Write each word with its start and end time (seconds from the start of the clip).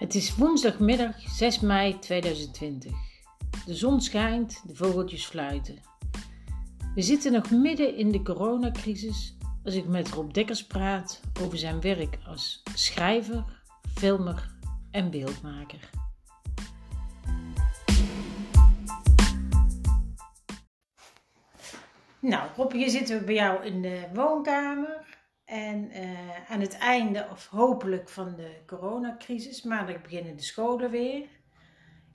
Het 0.00 0.14
is 0.14 0.36
woensdagmiddag 0.36 1.20
6 1.20 1.60
mei 1.60 1.98
2020. 1.98 2.92
De 3.66 3.74
zon 3.74 4.00
schijnt, 4.00 4.62
de 4.66 4.74
vogeltjes 4.74 5.26
fluiten. 5.26 5.78
We 6.94 7.02
zitten 7.02 7.32
nog 7.32 7.50
midden 7.50 7.96
in 7.96 8.10
de 8.10 8.22
coronacrisis 8.22 9.36
als 9.64 9.74
ik 9.74 9.86
met 9.86 10.08
Rob 10.08 10.32
Dekkers 10.32 10.66
praat 10.66 11.20
over 11.42 11.58
zijn 11.58 11.80
werk 11.80 12.18
als 12.26 12.62
schrijver, 12.74 13.44
filmer 13.94 14.56
en 14.90 15.10
beeldmaker. 15.10 15.90
Nou, 22.20 22.48
Rob, 22.56 22.72
hier 22.72 22.90
zitten 22.90 23.18
we 23.18 23.24
bij 23.24 23.34
jou 23.34 23.64
in 23.64 23.82
de 23.82 24.08
woonkamer. 24.14 25.09
En 25.50 25.90
uh, 25.96 26.50
aan 26.50 26.60
het 26.60 26.78
einde, 26.78 27.26
of 27.30 27.46
hopelijk 27.46 28.08
van 28.08 28.36
de 28.36 28.62
coronacrisis, 28.66 29.62
maandag 29.62 30.02
beginnen 30.02 30.36
de 30.36 30.42
scholen 30.42 30.90
weer. 30.90 31.26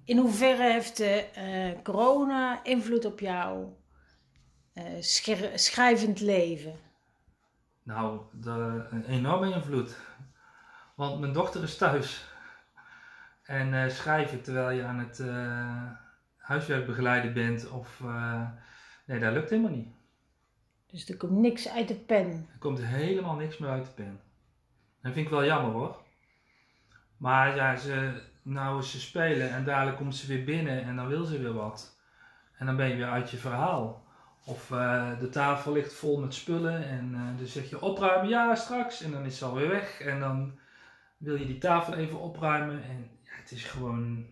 In 0.03 0.17
hoeverre 0.17 0.71
heeft 0.71 0.97
de 0.97 1.27
uh, 1.37 1.81
corona 1.83 2.63
invloed 2.63 3.05
op 3.05 3.19
jouw 3.19 3.77
uh, 4.73 4.83
schrijvend 5.55 6.19
leven? 6.19 6.75
Nou, 7.83 8.21
de, 8.31 8.85
een 8.89 9.05
enorme 9.05 9.53
invloed. 9.53 9.97
Want 10.95 11.19
mijn 11.19 11.33
dochter 11.33 11.63
is 11.63 11.77
thuis. 11.77 12.33
En 13.43 13.91
schrijven 13.91 14.41
terwijl 14.41 14.69
je 14.77 14.83
aan 14.83 14.99
het 14.99 15.23
huiswerk 16.37 16.85
begeleiden 16.85 17.33
bent, 17.33 17.69
of 17.69 18.03
nee, 19.05 19.19
dat 19.19 19.33
lukt 19.33 19.49
helemaal 19.49 19.71
niet. 19.71 19.94
Dus 20.95 21.09
er 21.09 21.17
komt 21.17 21.31
niks 21.31 21.69
uit 21.69 21.87
de 21.87 21.95
pen. 21.95 22.47
Er 22.51 22.59
komt 22.59 22.79
helemaal 22.81 23.35
niks 23.35 23.57
meer 23.57 23.69
uit 23.69 23.85
de 23.85 23.91
pen. 23.91 24.19
Dat 25.01 25.13
vind 25.13 25.25
ik 25.25 25.31
wel 25.31 25.45
jammer 25.45 25.71
hoor. 25.71 26.01
Maar 27.17 27.55
ja, 27.55 27.75
ze, 27.75 28.21
nou 28.41 28.81
ze 28.81 28.99
spelen 28.99 29.49
en 29.49 29.63
dadelijk 29.63 29.97
komt 29.97 30.15
ze 30.15 30.27
weer 30.27 30.43
binnen 30.43 30.83
en 30.83 30.95
dan 30.95 31.07
wil 31.07 31.23
ze 31.23 31.39
weer 31.39 31.53
wat. 31.53 31.99
En 32.57 32.65
dan 32.65 32.75
ben 32.75 32.87
je 32.87 32.95
weer 32.95 33.09
uit 33.09 33.31
je 33.31 33.37
verhaal. 33.37 34.03
Of 34.45 34.69
uh, 34.69 35.19
de 35.19 35.29
tafel 35.29 35.71
ligt 35.71 35.93
vol 35.93 36.19
met 36.19 36.33
spullen 36.33 36.87
en 36.87 37.11
uh, 37.11 37.37
dan 37.37 37.47
zeg 37.47 37.69
je 37.69 37.81
opruimen, 37.81 38.29
ja 38.29 38.55
straks. 38.55 39.01
En 39.01 39.11
dan 39.11 39.25
is 39.25 39.37
ze 39.37 39.45
alweer 39.45 39.69
weg 39.69 39.99
en 39.99 40.19
dan 40.19 40.59
wil 41.17 41.35
je 41.35 41.45
die 41.45 41.57
tafel 41.57 41.93
even 41.93 42.19
opruimen. 42.19 42.83
En 42.83 43.09
ja, 43.21 43.31
het 43.41 43.51
is 43.51 43.63
gewoon 43.63 44.25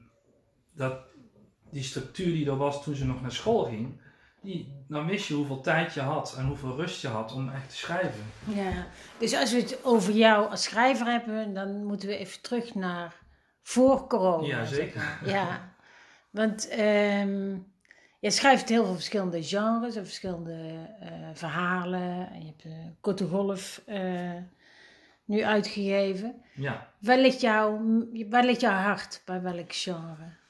dat, 0.73 0.97
die 1.71 1.83
structuur 1.83 2.33
die 2.33 2.49
er 2.49 2.57
was 2.57 2.83
toen 2.83 2.95
ze 2.95 3.05
nog 3.05 3.21
naar 3.21 3.31
school 3.31 3.63
ging 3.63 4.01
dan 4.87 5.05
wist 5.05 5.27
je 5.27 5.33
hoeveel 5.33 5.61
tijd 5.61 5.93
je 5.93 5.99
had 5.99 6.35
en 6.37 6.45
hoeveel 6.45 6.75
rust 6.75 7.01
je 7.01 7.07
had 7.07 7.33
om 7.33 7.49
echt 7.49 7.69
te 7.69 7.75
schrijven. 7.75 8.23
Ja, 8.43 8.87
dus 9.17 9.35
als 9.35 9.51
we 9.51 9.59
het 9.59 9.79
over 9.83 10.13
jou 10.13 10.49
als 10.49 10.63
schrijver 10.63 11.05
hebben, 11.05 11.53
dan 11.53 11.85
moeten 11.85 12.07
we 12.07 12.17
even 12.17 12.41
terug 12.41 12.75
naar 12.75 13.15
voor 13.61 14.07
corona. 14.07 14.47
Ja, 14.47 14.65
zeker. 14.65 15.19
Ja, 15.25 15.73
want 16.29 16.79
um, 16.79 17.71
je 18.19 18.31
schrijft 18.31 18.69
heel 18.69 18.85
veel 18.85 18.93
verschillende 18.93 19.43
genres 19.43 19.95
en 19.95 20.05
verschillende 20.05 20.89
uh, 21.01 21.09
verhalen. 21.33 22.29
En 22.31 22.39
je 22.39 22.45
hebt 22.45 22.65
uh, 22.65 22.73
Korte 23.01 23.27
Golf 23.27 23.81
uh, 23.87 24.31
nu 25.25 25.43
uitgegeven. 25.43 26.41
Ja. 26.53 26.87
Waar 26.99 27.17
ligt, 27.17 27.41
jouw, 27.41 27.81
waar 28.29 28.43
ligt 28.43 28.61
jouw 28.61 28.81
hart 28.81 29.21
bij 29.25 29.41
welk 29.41 29.73
genre? 29.73 30.41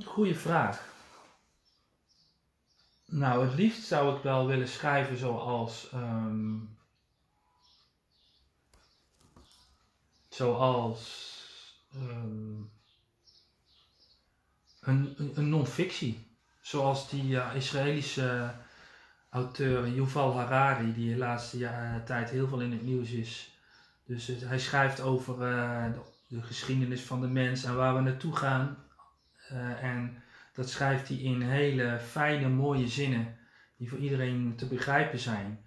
Goeie 0.00 0.34
vraag. 0.36 0.90
Nou, 3.06 3.46
het 3.46 3.54
liefst 3.54 3.82
zou 3.82 4.16
ik 4.16 4.22
wel 4.22 4.46
willen 4.46 4.68
schrijven 4.68 5.16
zoals. 5.16 5.90
Um, 5.94 6.76
zoals. 10.28 11.30
Um, 11.94 12.70
een, 14.80 15.14
een, 15.34 15.48
non-fictie. 15.48 16.30
Zoals 16.60 17.08
die 17.08 17.24
uh, 17.24 17.54
Israëlische 17.54 18.54
auteur 19.30 19.88
Yuval 19.88 20.36
Harari, 20.36 20.94
die 20.94 21.12
de 21.12 21.18
laatste 21.18 21.58
uh, 21.58 21.96
tijd 22.04 22.30
heel 22.30 22.48
veel 22.48 22.60
in 22.60 22.72
het 22.72 22.82
nieuws 22.82 23.10
is. 23.10 23.56
Dus 24.04 24.26
hij 24.26 24.58
schrijft 24.58 25.00
over 25.00 25.38
de, 25.38 25.90
de 26.26 26.42
geschiedenis 26.42 27.02
van 27.02 27.20
de 27.20 27.26
mens 27.26 27.64
en 27.64 27.76
waar 27.76 27.94
we 27.94 28.00
naartoe 28.00 28.36
gaan 28.36 28.76
uh, 29.52 29.82
en 29.82 30.22
dat 30.52 30.68
schrijft 30.70 31.08
hij 31.08 31.16
in 31.16 31.40
hele 31.40 31.98
fijne, 31.98 32.48
mooie 32.48 32.88
zinnen 32.88 33.36
die 33.76 33.88
voor 33.88 33.98
iedereen 33.98 34.54
te 34.56 34.66
begrijpen 34.66 35.18
zijn. 35.18 35.64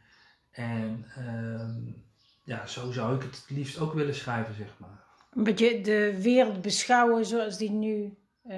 En 0.51 1.05
uh, 1.17 1.95
ja, 2.43 2.67
zo 2.67 2.91
zou 2.91 3.15
ik 3.15 3.21
het 3.21 3.35
het 3.35 3.49
liefst 3.49 3.79
ook 3.79 3.93
willen 3.93 4.15
schrijven, 4.15 4.55
zeg 4.55 4.75
maar. 4.77 5.03
Een 5.33 5.43
beetje 5.43 5.81
de 5.81 6.21
wereld 6.21 6.61
beschouwen 6.61 7.25
zoals 7.25 7.57
die 7.57 7.71
nu, 7.71 8.17
uh, 8.47 8.57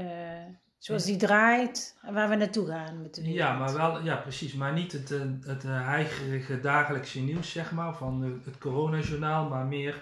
zoals 0.77 1.05
die 1.05 1.17
draait 1.17 1.97
en 2.01 2.13
waar 2.13 2.29
we 2.29 2.35
naartoe 2.35 2.67
gaan 2.67 3.01
met 3.01 3.15
de 3.15 3.21
wereld. 3.21 3.39
Ja, 3.39 3.57
maar 3.57 3.73
wel, 3.73 4.03
ja 4.03 4.15
precies, 4.15 4.53
maar 4.53 4.73
niet 4.73 4.91
het, 4.91 5.09
het, 5.09 5.45
het 5.45 5.63
heigerige 5.63 6.59
dagelijkse 6.59 7.19
nieuws, 7.19 7.51
zeg 7.51 7.71
maar, 7.71 7.95
van 7.95 8.41
het 8.45 8.57
coronajournaal, 8.57 9.49
maar 9.49 9.65
meer 9.65 10.01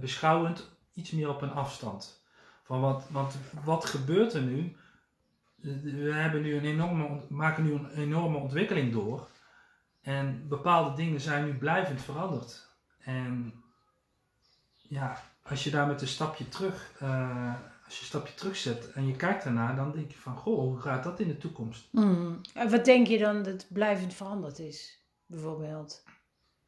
beschouwend, 0.00 0.70
iets 0.94 1.10
meer 1.10 1.28
op 1.28 1.42
een 1.42 1.52
afstand. 1.52 2.17
Van 2.68 2.80
wat, 2.80 3.08
want 3.10 3.34
wat 3.64 3.84
gebeurt 3.84 4.34
er 4.34 4.42
nu? 4.42 4.76
We 5.82 6.12
hebben 6.12 6.42
nu 6.42 6.56
een 6.56 6.64
enorme, 6.64 7.20
maken 7.28 7.64
nu 7.64 7.72
een 7.72 7.90
enorme 7.90 8.36
ontwikkeling 8.36 8.92
door. 8.92 9.28
En 10.00 10.48
bepaalde 10.48 10.96
dingen 10.96 11.20
zijn 11.20 11.44
nu 11.44 11.54
blijvend 11.54 12.00
veranderd. 12.00 12.68
En 12.98 13.52
ja, 14.82 15.22
als 15.42 15.64
je 15.64 15.70
daar 15.70 15.86
met 15.86 16.00
een 16.00 16.08
stapje 16.08 16.48
terug, 16.48 17.00
uh, 17.02 17.54
als 17.84 17.94
je 17.94 18.00
een 18.00 18.06
stapje 18.06 18.34
terug 18.34 18.56
zet 18.56 18.92
en 18.92 19.06
je 19.06 19.16
kijkt 19.16 19.44
daarna, 19.44 19.74
dan 19.74 19.92
denk 19.92 20.10
je 20.10 20.18
van, 20.18 20.36
goh, 20.36 20.58
hoe 20.58 20.80
gaat 20.80 21.04
dat 21.04 21.20
in 21.20 21.28
de 21.28 21.36
toekomst? 21.36 21.88
Mm. 21.92 22.40
En 22.54 22.70
wat 22.70 22.84
denk 22.84 23.06
je 23.06 23.18
dan 23.18 23.42
dat 23.42 23.66
blijvend 23.68 24.14
veranderd 24.14 24.58
is, 24.58 25.04
bijvoorbeeld? 25.26 26.04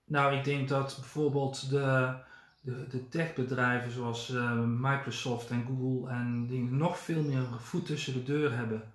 Nou, 0.04 0.36
ik 0.36 0.44
denk 0.44 0.68
dat 0.68 0.96
bijvoorbeeld 1.00 1.70
de, 1.70 2.14
de, 2.60 2.86
de 2.88 3.08
techbedrijven 3.08 3.90
zoals 3.90 4.30
uh, 4.30 4.60
Microsoft 4.64 5.50
en 5.50 5.64
Google 5.66 6.10
en 6.10 6.46
die 6.46 6.62
nog 6.62 6.98
veel 6.98 7.22
meer 7.22 7.42
voet 7.58 7.86
tussen 7.86 8.12
de 8.12 8.22
deur 8.22 8.56
hebben. 8.56 8.92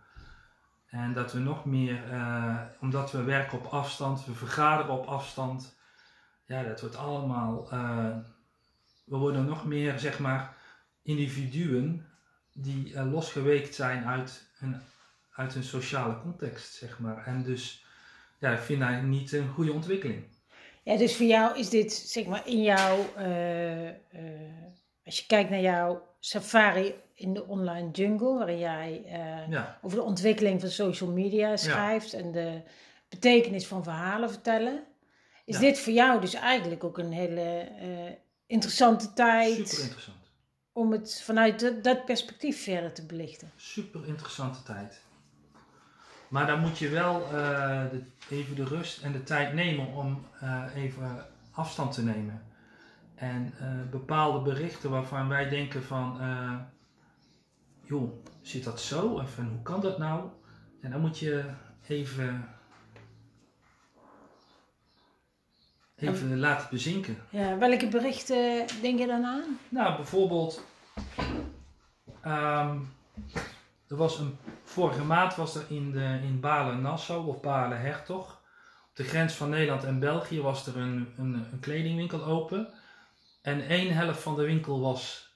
En 0.86 1.14
dat 1.14 1.34
we 1.34 1.40
nog 1.40 1.66
meer, 1.66 2.12
uh, 2.12 2.62
omdat 2.80 3.12
we 3.12 3.24
werken 3.24 3.58
op 3.58 3.66
afstand, 3.66 4.26
we 4.26 4.34
vergaderen 4.34 4.92
op 4.92 5.06
afstand. 5.06 5.78
Ja, 6.46 6.64
dat 6.64 6.82
wordt 6.82 6.96
allemaal, 6.96 7.74
uh, 7.74 8.18
we 9.04 9.18
worden 9.18 9.46
nog 9.46 9.66
meer, 9.66 10.00
zeg 10.00 10.20
maar, 10.20 10.56
individuen 11.02 12.06
die 12.54 13.04
losgeweekt 13.04 13.76
zijn 13.76 14.06
uit 14.06 14.50
een, 14.60 14.82
uit 15.32 15.56
een 15.56 15.64
sociale 15.64 16.22
context, 16.22 16.74
zeg 16.74 17.00
maar. 17.00 17.26
En 17.26 17.44
dus, 17.44 17.86
ja, 18.40 18.52
ik 18.52 18.60
vind 18.60 18.80
dat 18.80 19.02
niet 19.02 19.32
een 19.32 19.50
goede 19.50 19.72
ontwikkeling. 19.72 20.24
Ja, 20.86 20.98
dus 20.98 21.16
voor 21.16 21.26
jou 21.26 21.58
is 21.60 21.70
dit, 21.70 21.94
zeg 21.94 22.26
maar, 22.26 22.48
in 22.48 22.62
jouw, 22.62 22.98
uh, 23.18 23.86
uh, 23.86 23.92
als 25.06 25.20
je 25.20 25.26
kijkt 25.28 25.50
naar 25.50 25.62
jouw 25.62 26.08
safari 26.20 26.96
in 27.14 27.34
de 27.34 27.48
online 27.48 27.92
jungle, 27.92 28.38
waarin 28.38 28.60
jij 28.60 29.02
uh, 29.06 29.52
ja. 29.52 29.80
over 29.82 29.98
de 29.98 30.04
ontwikkeling 30.04 30.60
van 30.60 30.70
social 30.70 31.10
media 31.10 31.58
schrijft 31.58 32.12
ja. 32.12 32.18
en 32.20 32.32
de 32.32 32.62
betekenis 33.10 33.68
van 33.68 33.84
verhalen 33.84 34.30
vertellen, 34.30 34.84
is 35.46 35.56
ja. 35.56 35.62
dit 35.62 35.80
voor 35.80 35.94
jou 35.94 36.22
dus 36.22 36.34
eigenlijk 36.34 36.84
ook 36.84 36.98
een 36.98 37.12
hele 37.12 37.68
interessante 38.46 39.14
tijd. 39.14 39.68
Super 39.68 39.84
interessant. 39.84 40.18
Om 40.72 40.92
het 40.92 41.22
vanuit 41.24 41.84
dat 41.84 42.06
perspectief 42.06 42.64
verder 42.64 42.94
te 42.94 43.06
belichten. 43.06 43.52
Super 43.56 44.08
interessante 44.08 44.64
tijd. 44.64 45.02
Maar 46.36 46.48
dan 46.48 46.60
moet 46.60 46.78
je 46.78 46.90
wel 46.90 47.28
de, 47.92 48.02
even 48.30 48.56
de 48.56 48.64
rust 48.64 49.02
en 49.02 49.12
de 49.12 49.24
tijd 49.24 49.54
nemen 49.54 49.88
om 49.88 50.26
uh, 50.44 50.64
even 50.76 51.26
afstand 51.52 51.94
te 51.94 52.04
nemen. 52.04 52.44
En 53.16 53.54
uh, 53.62 53.90
bepaalde 53.92 54.40
berichten 54.40 54.90
waarvan 54.90 55.28
wij 55.28 55.50
denken 55.50 55.84
van, 55.84 56.20
joh, 57.84 58.12
zit 58.42 58.64
dat 58.64 58.82
zo? 58.82 59.08
Of 59.08 59.38
en 59.38 59.48
hoe 59.48 59.62
kan 59.62 59.82
dat 59.82 59.98
nou? 59.98 60.30
En 60.82 60.92
dan 60.92 61.02
moet 61.02 61.20
je 61.20 61.46
even, 61.88 62.50
even 65.96 66.32
en, 66.32 66.40
laten 66.40 66.68
bezinken. 66.70 67.18
Ja, 67.30 67.58
welke 67.58 67.88
berichten 67.88 68.66
denk 68.82 69.00
je 69.00 69.08
dan 69.08 69.26
aan? 69.26 69.60
Nou, 69.70 69.96
bijvoorbeeld, 69.96 70.66
um, 72.26 72.94
er 73.88 73.96
was 73.96 74.20
een 74.20 74.38
Vorige 74.64 75.04
maand 75.04 75.36
was 75.36 75.56
er 75.56 75.66
in, 75.70 75.92
de, 75.92 76.20
in 76.24 76.40
Balen-Nassau 76.40 77.28
of 77.28 77.42
Balen-Hertog, 77.42 78.42
op 78.90 78.96
de 78.96 79.04
grens 79.04 79.34
van 79.34 79.50
Nederland 79.50 79.84
en 79.84 80.00
België, 80.00 80.42
was 80.42 80.68
er 80.68 80.78
een, 80.78 81.14
een, 81.18 81.34
een 81.52 81.60
kledingwinkel 81.60 82.24
open. 82.24 82.74
En 83.42 83.68
één 83.68 83.94
helft 83.94 84.22
van 84.22 84.36
de 84.36 84.44
winkel 84.44 84.80
was, 84.80 85.30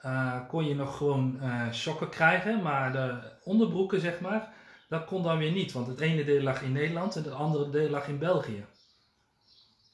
uh, 0.00 0.48
kon 0.48 0.64
je 0.64 0.74
nog 0.74 0.96
gewoon 0.96 1.38
uh, 1.42 1.72
sokken 1.72 2.08
krijgen, 2.08 2.62
maar 2.62 2.92
de 2.92 3.32
onderbroeken, 3.44 4.00
zeg 4.00 4.20
maar, 4.20 4.52
dat 4.88 5.04
kon 5.04 5.22
dan 5.22 5.38
weer 5.38 5.52
niet. 5.52 5.72
Want 5.72 5.86
het 5.86 6.00
ene 6.00 6.24
deel 6.24 6.42
lag 6.42 6.62
in 6.62 6.72
Nederland 6.72 7.16
en 7.16 7.22
het 7.22 7.32
andere 7.32 7.70
deel 7.70 7.90
lag 7.90 8.08
in 8.08 8.18
België. 8.18 8.66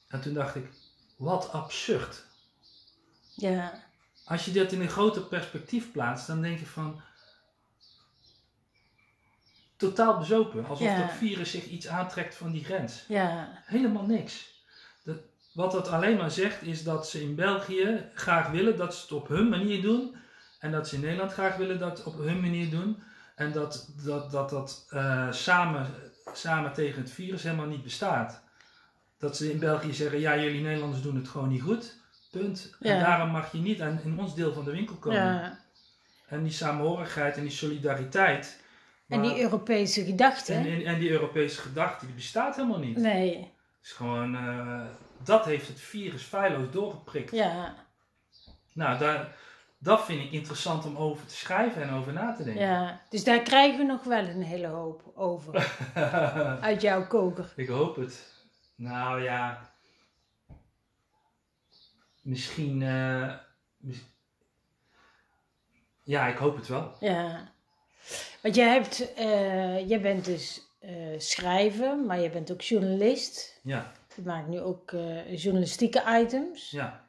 En 0.07 0.21
toen 0.21 0.33
dacht 0.33 0.55
ik, 0.55 0.69
wat 1.17 1.51
absurd. 1.51 2.25
Ja. 3.35 3.83
Als 4.25 4.45
je 4.45 4.51
dat 4.51 4.71
in 4.71 4.81
een 4.81 4.89
groter 4.89 5.21
perspectief 5.21 5.91
plaatst, 5.91 6.27
dan 6.27 6.41
denk 6.41 6.59
je 6.59 6.65
van 6.65 7.01
totaal 9.77 10.17
bezopen. 10.17 10.65
Alsof 10.65 10.97
dat 10.97 11.11
virus 11.11 11.51
zich 11.51 11.65
iets 11.65 11.87
aantrekt 11.87 12.35
van 12.35 12.51
die 12.51 12.63
grens. 12.63 13.05
Ja. 13.07 13.49
Helemaal 13.65 14.05
niks. 14.05 14.61
Dat, 15.03 15.17
wat 15.53 15.71
dat 15.71 15.87
alleen 15.87 16.17
maar 16.17 16.31
zegt 16.31 16.61
is 16.61 16.83
dat 16.83 17.09
ze 17.09 17.21
in 17.21 17.35
België 17.35 18.09
graag 18.13 18.49
willen 18.49 18.77
dat 18.77 18.95
ze 18.95 19.01
het 19.01 19.11
op 19.11 19.27
hun 19.27 19.49
manier 19.49 19.81
doen. 19.81 20.15
En 20.59 20.71
dat 20.71 20.87
ze 20.87 20.95
in 20.95 21.01
Nederland 21.01 21.31
graag 21.31 21.55
willen 21.55 21.79
dat 21.79 21.97
het 21.97 22.07
op 22.07 22.17
hun 22.17 22.39
manier 22.39 22.69
doen. 22.69 23.03
En 23.35 23.51
dat 23.51 23.89
dat, 24.03 24.31
dat, 24.31 24.49
dat 24.49 24.87
uh, 24.91 25.31
samen, 25.31 25.87
samen 26.33 26.73
tegen 26.73 27.01
het 27.01 27.11
virus 27.11 27.43
helemaal 27.43 27.67
niet 27.67 27.83
bestaat. 27.83 28.41
Dat 29.17 29.37
ze 29.37 29.51
in 29.51 29.59
België 29.59 29.93
zeggen, 29.93 30.19
ja 30.19 30.37
jullie 30.37 30.61
Nederlanders 30.61 31.01
doen 31.01 31.15
het 31.15 31.27
gewoon 31.27 31.49
niet 31.49 31.61
goed. 31.61 32.01
Punt. 32.31 32.75
En 32.79 32.99
daarom 32.99 33.29
mag 33.29 33.51
je 33.51 33.57
niet 33.57 33.81
aan, 33.81 33.99
in 34.03 34.19
ons 34.19 34.35
deel 34.35 34.53
van 34.53 34.65
de 34.65 34.71
winkel 34.71 34.95
komen. 34.95 35.19
Ja. 35.19 35.59
En 36.27 36.43
die 36.43 36.51
samenhorigheid 36.51 37.37
en 37.37 37.41
die 37.41 37.51
solidariteit. 37.51 38.62
En 39.13 39.21
die 39.21 39.41
Europese 39.41 40.03
gedachte. 40.05 40.53
En, 40.53 40.85
en, 40.85 40.99
die 40.99 41.09
Europese 41.09 41.61
gedachte, 41.61 42.05
die 42.05 42.15
bestaat 42.15 42.55
helemaal 42.55 42.79
niet. 42.79 42.97
Nee. 42.97 43.37
Het 43.37 43.45
is 43.83 43.91
gewoon, 43.91 44.35
uh, 44.35 44.85
dat 45.23 45.45
heeft 45.45 45.67
het 45.67 45.79
virus 45.79 46.23
feilloos 46.23 46.71
doorgeprikt. 46.71 47.31
Ja. 47.31 47.75
Nou, 48.73 48.97
daar, 48.97 49.35
dat 49.77 50.05
vind 50.05 50.23
ik 50.23 50.31
interessant 50.31 50.85
om 50.85 50.97
over 50.97 51.25
te 51.25 51.35
schrijven 51.35 51.81
en 51.81 51.93
over 51.93 52.13
na 52.13 52.33
te 52.33 52.43
denken. 52.43 52.65
Ja, 52.65 53.01
dus 53.09 53.23
daar 53.23 53.41
krijgen 53.41 53.77
we 53.77 53.85
nog 53.85 54.03
wel 54.03 54.27
een 54.27 54.43
hele 54.43 54.67
hoop 54.67 55.11
over. 55.15 55.75
uit 56.61 56.81
jouw 56.81 57.07
koker. 57.07 57.53
Ik 57.55 57.67
hoop 57.67 57.95
het. 57.95 58.31
Nou 58.75 59.21
ja, 59.21 59.73
misschien. 62.21 62.81
Uh, 62.81 63.33
ja, 66.03 66.27
ik 66.27 66.37
hoop 66.37 66.55
het 66.55 66.67
wel. 66.67 66.95
Ja. 66.99 67.52
Want 68.43 68.55
jij, 68.55 68.73
hebt, 68.73 69.19
uh, 69.19 69.89
jij 69.89 70.01
bent 70.01 70.25
dus 70.25 70.61
uh, 70.81 71.19
schrijver, 71.19 71.97
maar 71.97 72.19
je 72.19 72.29
bent 72.29 72.51
ook 72.51 72.61
journalist. 72.61 73.59
Ja. 73.63 73.91
Je 74.15 74.21
maakt 74.21 74.47
nu 74.47 74.59
ook 74.59 74.91
journalistieke 75.27 76.03
items. 76.07 76.71
Ja. 76.71 77.07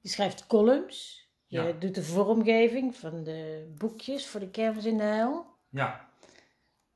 Je 0.00 0.08
schrijft 0.08 0.46
columns. 0.46 1.26
Je 1.46 1.76
doet 1.78 1.94
de 1.94 2.02
vormgeving 2.02 2.96
van 2.96 3.24
de 3.24 3.72
boekjes 3.78 4.26
voor 4.26 4.40
de 4.40 4.50
kermis 4.50 4.84
in 4.84 4.96
de 4.96 5.02
hel. 5.02 5.46
Ja. 5.68 6.08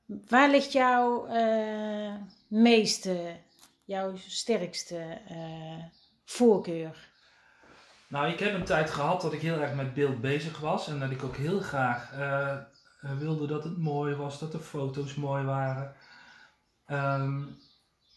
Waar 0.07 0.51
ligt 0.51 0.73
jouw 0.73 1.29
meeste, 2.49 3.37
jouw 3.85 4.17
sterkste 4.17 5.19
voorkeur? 6.25 7.09
Nou, 8.09 8.33
ik 8.33 8.39
heb 8.39 8.55
een 8.55 8.65
tijd 8.65 8.91
gehad 8.91 9.21
dat 9.21 9.33
ik 9.33 9.41
heel 9.41 9.61
erg 9.61 9.75
met 9.75 9.95
beeld 9.95 10.21
bezig 10.21 10.61
was 10.61 10.89
en 10.89 11.01
dat 11.01 11.11
ik 11.11 11.23
ook 11.23 11.37
heel 11.37 11.61
graag 11.61 12.13
wilde 13.01 13.47
dat 13.47 13.65
het 13.65 13.79
mooi 13.79 14.15
was, 14.15 14.39
dat 14.39 14.53
de 14.53 14.59
foto's 14.59 15.15
mooi 15.15 15.45
waren. 15.45 15.95
Um, 16.91 17.59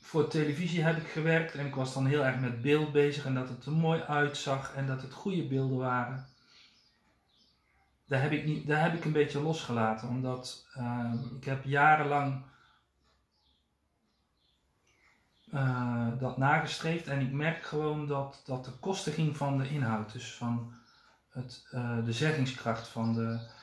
voor 0.02 0.28
televisie 0.28 0.84
heb 0.84 0.98
ik 0.98 1.08
gewerkt 1.08 1.54
en 1.54 1.66
ik 1.66 1.76
was 1.76 1.94
dan 1.94 2.06
heel 2.06 2.26
erg 2.26 2.40
met 2.40 2.62
beeld 2.62 2.92
bezig 2.92 3.26
en 3.26 3.34
dat 3.34 3.50
het 3.50 3.66
er 3.66 3.72
mooi 3.72 4.02
uitzag 4.02 4.74
en 4.74 4.88
dat 4.88 5.02
het 5.02 5.14
goede 5.14 5.48
beelden 5.48 5.78
waren. 5.78 6.28
Daar 8.06 8.22
heb 8.22 8.32
ik, 8.32 8.46
niet, 8.46 8.68
daar 8.68 8.82
heb 8.82 8.94
ik 8.94 9.06
een 9.06 9.12
beetje 9.12 9.42
losgelaten, 9.42 10.08
omdat 10.08 10.68
uh, 10.78 11.14
ik 11.36 11.44
heb 11.44 11.64
jarenlang 11.64 12.44
uh, 15.54 16.08
dat 16.20 16.38
nagestreefd. 16.38 17.08
En 17.08 17.20
ik 17.20 17.32
merk 17.32 17.64
gewoon 17.64 18.08
dat, 18.08 18.42
dat 18.46 18.66
de 18.66 18.72
kosten 18.72 19.14
ging 19.14 19.38
van 19.38 19.58
de 19.58 19.70
inhoud. 19.70 20.12
Dus 20.12 20.34
van 20.34 20.74
het, 21.30 21.68
uh, 21.72 22.06
de 22.06 22.14
zeggingskracht 22.14 22.88
van 22.88 23.14
de. 23.14 23.58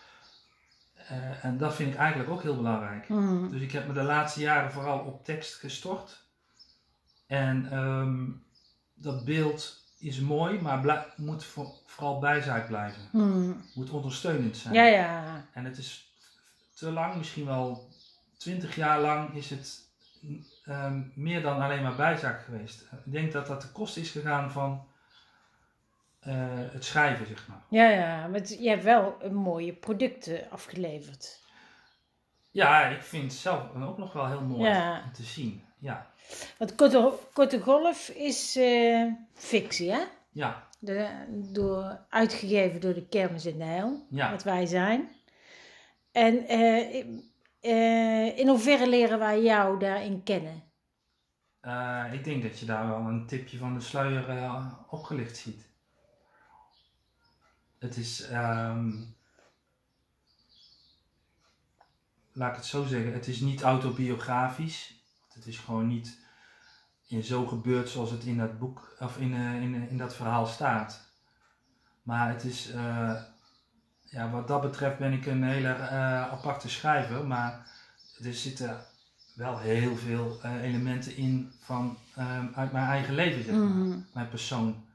Uh, 1.11 1.45
en 1.45 1.59
dat 1.59 1.75
vind 1.75 1.93
ik 1.93 1.99
eigenlijk 1.99 2.31
ook 2.31 2.43
heel 2.43 2.57
belangrijk. 2.57 3.09
Mm. 3.09 3.51
Dus 3.51 3.61
ik 3.61 3.73
heb 3.73 3.87
me 3.87 3.93
de 3.93 4.03
laatste 4.03 4.41
jaren 4.41 4.73
vooral 4.73 4.99
op 4.99 5.25
tekst 5.25 5.55
gestort. 5.55 6.25
En 7.27 7.79
um, 7.79 8.45
dat 8.95 9.25
beeld 9.25 9.85
is 9.99 10.21
mooi, 10.21 10.61
maar 10.61 11.07
moet 11.17 11.45
voor, 11.45 11.73
vooral 11.87 12.19
bijzaak 12.19 12.67
blijven. 12.67 13.03
Mm. 13.13 13.63
Moet 13.75 13.91
ondersteunend 13.91 14.57
zijn. 14.57 14.75
Ja, 14.75 14.85
ja. 14.85 15.45
En 15.53 15.65
het 15.65 15.79
is 15.79 16.15
te 16.75 16.91
lang, 16.91 17.17
misschien 17.17 17.47
wel 17.47 17.89
twintig 18.37 18.75
jaar 18.75 19.01
lang, 19.01 19.35
is 19.35 19.51
het 19.51 19.87
Ehm, 20.65 21.03
meer 21.15 21.43
dan 21.43 21.61
alleen 21.61 21.83
maar 21.83 21.97
bijzaak 21.97 22.43
geweest. 22.43 22.81
Ik 23.05 23.13
denk 23.13 23.33
dat 23.33 23.47
dat 23.47 23.63
de 23.63 23.69
kost 23.69 23.97
is 23.97 24.11
gegaan 24.11 24.51
van 24.51 24.87
het 26.73 26.85
schrijven, 26.85 27.27
zeg 27.27 27.49
maar. 27.49 27.63
Ja, 27.69 27.89
ja, 27.89 28.27
maar 28.27 28.41
je 28.59 28.69
hebt 28.69 28.85
wel 28.85 29.17
een 29.21 29.35
mooie 29.35 29.73
producten 29.73 30.51
afgeleverd. 30.51 31.45
Ja, 32.51 32.87
ik 32.87 33.03
vind 33.03 33.23
het 33.23 33.41
zelf 33.41 33.75
ook 33.75 33.99
nog 33.99 34.13
wel 34.13 34.27
heel 34.27 34.41
mooi 34.41 34.71
om 35.05 35.13
te 35.13 35.23
zien. 35.23 35.65
Ja. 35.79 36.11
Want 36.59 36.75
Korte, 36.75 37.13
Korte 37.33 37.61
Golf 37.61 38.09
is 38.09 38.57
uh, 38.57 39.13
fictie, 39.35 39.93
hè? 39.93 40.01
Ja. 40.31 40.69
De, 40.79 41.09
door, 41.53 42.07
uitgegeven 42.09 42.81
door 42.81 42.95
de 42.95 43.07
Kermis 43.07 43.47
in 43.47 43.59
de 43.59 43.65
Heil, 43.65 44.07
ja. 44.11 44.31
wat 44.31 44.43
wij 44.43 44.67
zijn. 44.67 45.09
En 46.13 46.53
uh, 46.53 47.05
uh, 47.61 48.39
in 48.39 48.49
hoeverre 48.49 48.89
leren 48.89 49.19
wij 49.19 49.43
jou 49.43 49.79
daarin 49.79 50.23
kennen? 50.23 50.65
Ik 52.13 52.25
denk 52.25 52.43
dat 52.43 52.59
je 52.59 52.67
daar 52.67 52.89
wel 52.89 52.99
een 52.99 53.27
tipje 53.27 53.59
van 53.59 53.75
de 53.75 53.81
sluier 53.81 54.51
opgelicht 54.91 55.37
ziet. 55.37 55.69
Het 57.79 57.97
is, 57.97 58.31
um, 58.31 59.15
laat 62.33 62.51
ik 62.51 62.57
het 62.57 62.65
zo 62.65 62.85
zeggen, 62.85 63.13
het 63.13 63.29
is 63.29 63.41
niet 63.41 63.63
autobiografisch. 63.63 64.95
Het 65.33 65.47
is 65.47 65.59
gewoon 65.59 65.87
niet 65.87 66.19
in 67.07 67.23
zo 67.23 67.47
gebeurd 67.47 67.89
zoals 67.89 68.11
het 68.11 68.25
in 68.25 68.39
dat 68.39 68.59
boek 68.59 68.97
of 68.99 69.19
in, 69.19 69.33
in, 69.35 69.89
in 69.89 69.99
dat 69.99 70.15
verhaal 70.15 70.47
staat. 70.47 71.11
Maar 72.03 72.29
het 72.29 72.45
is 72.45 72.73
ja, 74.11 74.31
wat 74.31 74.49
dat 74.49 74.61
betreft 74.61 74.99
ben 74.99 75.13
ik 75.13 75.27
een 75.27 75.43
hele 75.43 75.69
uh, 75.69 76.33
aparte 76.33 76.69
schrijver, 76.69 77.27
maar 77.27 77.71
er 78.23 78.35
zitten 78.35 78.85
wel 79.35 79.59
heel 79.59 79.97
veel 79.97 80.41
uh, 80.45 80.63
elementen 80.63 81.17
in 81.17 81.53
van, 81.61 81.99
uh, 82.19 82.45
uit 82.55 82.73
mijn 82.73 82.87
eigen 82.87 83.15
leven, 83.15 83.45
zeg 83.45 83.55
maar, 83.55 83.67
mm. 83.67 84.07
mijn 84.13 84.29
persoon. 84.29 84.86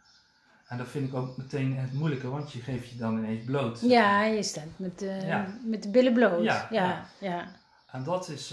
En 0.71 0.77
dat 0.77 0.87
vind 0.87 1.07
ik 1.07 1.13
ook 1.13 1.37
meteen 1.37 1.77
het 1.77 1.93
moeilijke, 1.93 2.29
want 2.29 2.51
je 2.51 2.59
geeft 2.59 2.89
je 2.89 2.97
dan 2.97 3.17
ineens 3.17 3.45
bloot. 3.45 3.79
Ja, 3.81 4.23
je 4.23 4.43
staat 4.43 4.67
met 4.75 4.99
de, 4.99 5.21
ja. 5.25 5.47
met 5.65 5.83
de 5.83 5.89
billen 5.89 6.13
bloot. 6.13 6.43
Ja, 6.43 6.67
ja, 6.69 7.05
ja. 7.19 7.51
En 7.87 8.03
dat 8.03 8.29
is, 8.29 8.47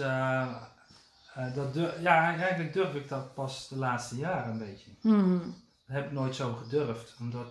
dat 1.55 1.73
durf, 1.73 2.01
ja, 2.01 2.37
eigenlijk 2.37 2.73
durf 2.73 2.95
ik 2.95 3.09
dat 3.09 3.35
pas 3.35 3.69
de 3.69 3.77
laatste 3.77 4.17
jaren 4.17 4.51
een 4.53 4.59
beetje. 4.59 4.91
Mm. 5.01 5.39
Dat 5.87 5.97
heb 5.97 6.05
ik 6.05 6.13
nooit 6.13 6.35
zo 6.35 6.53
gedurfd, 6.53 7.17
omdat 7.21 7.47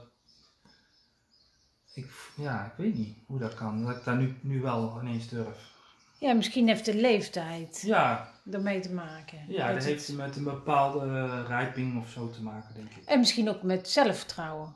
ik, 1.94 2.12
ja, 2.36 2.66
ik 2.66 2.74
weet 2.78 2.96
niet 2.96 3.18
hoe 3.26 3.40
dat 3.40 3.54
kan. 3.54 3.86
Dat 3.86 3.96
ik 3.96 4.04
daar 4.04 4.18
nu, 4.18 4.38
nu 4.42 4.62
wel 4.62 5.00
ineens 5.02 5.28
durf. 5.30 5.76
Ja, 6.20 6.34
misschien 6.34 6.68
heeft 6.68 6.86
de 6.86 6.96
leeftijd 6.96 7.82
ja. 7.86 8.32
Ermee 8.52 8.80
te 8.80 8.94
maken. 8.94 9.46
Ja, 9.48 9.74
dat, 9.74 9.84
heeft 9.84 10.14
met 10.14 10.36
een 10.36 10.44
bepaalde 10.44 11.44
rijping 11.44 12.02
of 12.02 12.10
zo 12.10 12.30
te 12.30 12.44
maken, 12.44 12.76
denk 12.76 12.90
ik. 12.92 13.06
En 13.06 13.20
misschien 13.20 13.50
ook 13.50 13.64
met 13.64 13.90
zelfvertrouwen. 13.90 14.76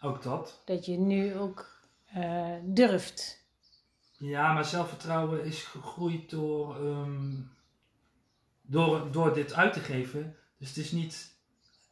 Ook 0.00 0.22
dat. 0.22 0.62
Dat 0.64 0.86
je 0.86 0.98
nu 0.98 1.34
ook 1.36 1.82
uh, 2.16 2.54
durft. 2.62 3.46
Ja, 4.18 4.52
maar 4.52 4.64
zelfvertrouwen 4.64 5.44
is 5.44 5.62
gegroeid 5.62 6.30
door, 6.30 6.76
um, 6.76 7.50
door, 8.62 9.12
door 9.12 9.34
dit 9.34 9.54
uit 9.54 9.72
te 9.72 9.80
geven. 9.80 10.36
Dus 10.58 10.68
het 10.68 10.76
is 10.76 10.92
niet 10.92 11.36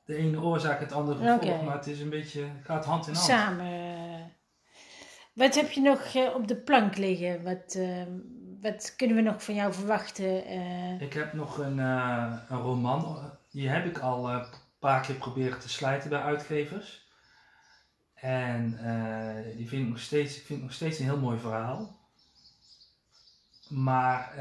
de 0.05 0.15
ene 0.15 0.41
oorzaak 0.41 0.81
het 0.81 0.93
andere 0.93 1.19
gevolg, 1.19 1.43
okay. 1.43 1.65
maar 1.65 1.77
het 1.77 1.87
is 1.87 2.01
een 2.01 2.11
beetje, 2.11 2.45
gaat 2.63 2.85
hand 2.85 3.07
in 3.07 3.15
hand. 3.15 3.27
Samen. 3.27 4.33
Wat 5.33 5.55
heb 5.55 5.71
je 5.71 5.81
nog 5.81 6.15
uh, 6.15 6.35
op 6.35 6.49
de 6.49 6.57
plank 6.57 6.97
liggen? 6.97 7.43
Wat, 7.43 7.75
uh, 7.79 8.03
wat 8.61 8.95
kunnen 8.97 9.17
we 9.17 9.23
nog 9.23 9.45
van 9.45 9.55
jou 9.55 9.73
verwachten? 9.73 10.53
Uh... 10.53 11.01
Ik 11.01 11.13
heb 11.13 11.33
nog 11.33 11.59
een, 11.59 11.79
een 11.79 12.59
roman. 12.59 13.31
Die 13.51 13.69
heb 13.69 13.85
ik 13.87 13.99
al 13.99 14.31
een 14.31 14.47
paar 14.79 15.07
keer 15.07 15.15
proberen 15.15 15.59
te 15.59 15.69
slijten 15.69 16.11
bij 16.11 16.21
uitgevers. 16.21 17.05
En 18.15 18.71
die 19.57 19.69
vind 19.69 19.83
ik, 19.83 19.89
nog 19.89 20.01
steeds, 20.01 20.37
ik 20.37 20.47
vind 20.47 20.63
nog 20.63 20.73
steeds 20.73 20.99
een 20.99 21.05
heel 21.05 21.19
mooi 21.19 21.39
verhaal. 21.39 21.99
Maar 23.69 24.35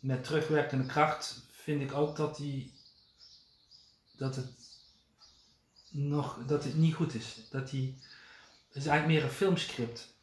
met 0.00 0.24
terugwerkende 0.24 0.86
kracht 0.86 1.46
vind 1.50 1.82
ik 1.82 1.92
ook 1.92 2.16
dat, 2.16 2.36
die, 2.36 2.74
dat, 4.16 4.36
het, 4.36 4.48
nog, 5.90 6.38
dat 6.46 6.64
het 6.64 6.76
niet 6.76 6.94
goed 6.94 7.14
is. 7.14 7.48
Dat 7.50 7.70
die 7.70 7.98
het 8.72 8.82
is 8.82 8.88
eigenlijk 8.88 9.18
meer 9.20 9.30
een 9.30 9.36
filmscript. 9.36 10.14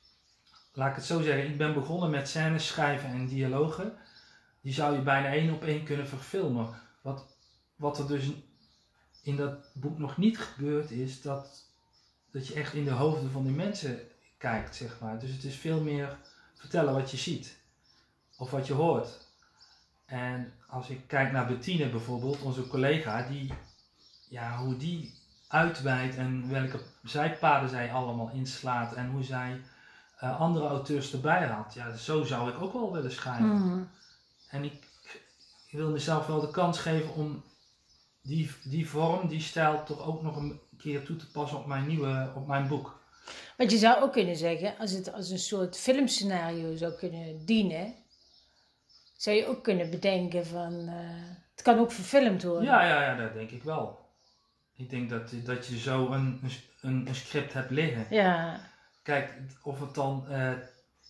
Laat 0.79 0.89
ik 0.89 0.95
het 0.95 1.05
zo 1.05 1.21
zeggen. 1.21 1.50
Ik 1.50 1.57
ben 1.57 1.74
begonnen 1.74 2.09
met 2.09 2.29
scènes 2.29 2.67
schrijven 2.67 3.09
en 3.09 3.27
dialogen. 3.27 3.93
Die 4.62 4.74
zou 4.74 4.95
je 4.95 5.01
bijna 5.01 5.31
één 5.31 5.53
op 5.53 5.63
één 5.63 5.83
kunnen 5.83 6.07
verfilmen. 6.07 6.69
Wat, 7.01 7.25
wat 7.75 8.00
er 8.00 8.07
dus 8.07 8.31
in 9.24 9.36
dat 9.36 9.53
boek 9.74 9.98
nog 9.98 10.17
niet 10.17 10.38
gebeurd 10.38 10.91
is, 10.91 11.21
dat 11.21 11.65
dat 12.31 12.48
je 12.48 12.53
echt 12.53 12.74
in 12.74 12.83
de 12.83 12.91
hoofden 12.91 13.31
van 13.31 13.43
die 13.43 13.55
mensen 13.55 14.00
kijkt, 14.38 14.75
zeg 14.75 15.00
maar. 15.00 15.19
Dus 15.19 15.31
het 15.31 15.43
is 15.43 15.55
veel 15.55 15.81
meer 15.81 16.17
vertellen 16.53 16.93
wat 16.93 17.12
je 17.12 17.17
ziet 17.17 17.57
of 18.38 18.51
wat 18.51 18.67
je 18.67 18.74
hoort. 18.74 19.27
En 20.05 20.53
als 20.67 20.89
ik 20.89 21.07
kijk 21.07 21.31
naar 21.31 21.48
Bettine 21.48 21.89
bijvoorbeeld, 21.89 22.41
onze 22.41 22.67
collega, 22.67 23.27
die, 23.27 23.53
ja, 24.29 24.57
hoe 24.57 24.77
die 24.77 25.13
uitweidt 25.48 26.15
en 26.15 26.50
welke 26.50 26.79
zijpaden 27.03 27.69
zij 27.69 27.91
allemaal 27.91 28.29
inslaat 28.33 28.93
en 28.93 29.09
hoe 29.09 29.24
zij 29.24 29.62
uh, 30.23 30.39
andere 30.39 30.67
auteurs 30.67 31.13
erbij 31.13 31.47
haalt. 31.47 31.73
Ja, 31.73 31.95
zo 31.95 32.23
zou 32.23 32.49
ik 32.49 32.61
ook 32.61 32.73
wel 32.73 32.91
willen 32.91 33.11
schrijven. 33.11 33.47
Mhm. 33.47 33.83
En 34.49 34.63
ik, 34.63 34.88
ik, 35.67 35.77
wil 35.77 35.89
mezelf 35.89 36.27
wel 36.27 36.41
de 36.41 36.51
kans 36.51 36.79
geven 36.79 37.13
om 37.13 37.43
die, 38.21 38.51
die 38.63 38.89
vorm, 38.89 39.27
die 39.27 39.41
stijl 39.41 39.83
toch 39.83 40.05
ook 40.05 40.21
nog 40.21 40.35
een 40.35 40.59
keer 40.77 41.05
toe 41.05 41.15
te 41.15 41.31
passen 41.31 41.57
op 41.57 41.65
mijn 41.65 41.88
nieuwe, 41.88 42.31
op 42.35 42.47
mijn 42.47 42.67
boek. 42.67 42.99
Want 43.57 43.71
je 43.71 43.77
zou 43.77 44.03
ook 44.03 44.11
kunnen 44.11 44.35
zeggen, 44.35 44.77
als 44.77 44.91
het 44.91 45.13
als 45.13 45.29
een 45.29 45.39
soort 45.39 45.77
filmscenario 45.77 46.75
zou 46.75 46.93
kunnen 46.93 47.45
dienen, 47.45 47.93
zou 49.17 49.35
je 49.35 49.45
ook 49.45 49.63
kunnen 49.63 49.89
bedenken 49.89 50.45
van, 50.45 50.73
uh, 50.73 50.93
het 51.51 51.61
kan 51.61 51.79
ook 51.79 51.91
verfilmd 51.91 52.43
worden. 52.43 52.63
Ja, 52.63 52.83
ja, 52.83 53.01
ja, 53.01 53.15
dat 53.15 53.33
denk 53.33 53.51
ik 53.51 53.63
wel. 53.63 53.99
Ik 54.75 54.89
denk 54.89 55.09
dat, 55.09 55.33
dat 55.43 55.67
je 55.67 55.79
zo 55.79 56.11
een, 56.11 56.41
een, 56.81 57.07
een 57.07 57.15
script 57.15 57.53
hebt 57.53 57.71
liggen. 57.71 58.05
Ja. 58.09 58.68
Kijk, 59.09 59.33
of 59.63 59.79
het 59.79 59.95
dan 59.95 60.25
uh, 60.29 60.51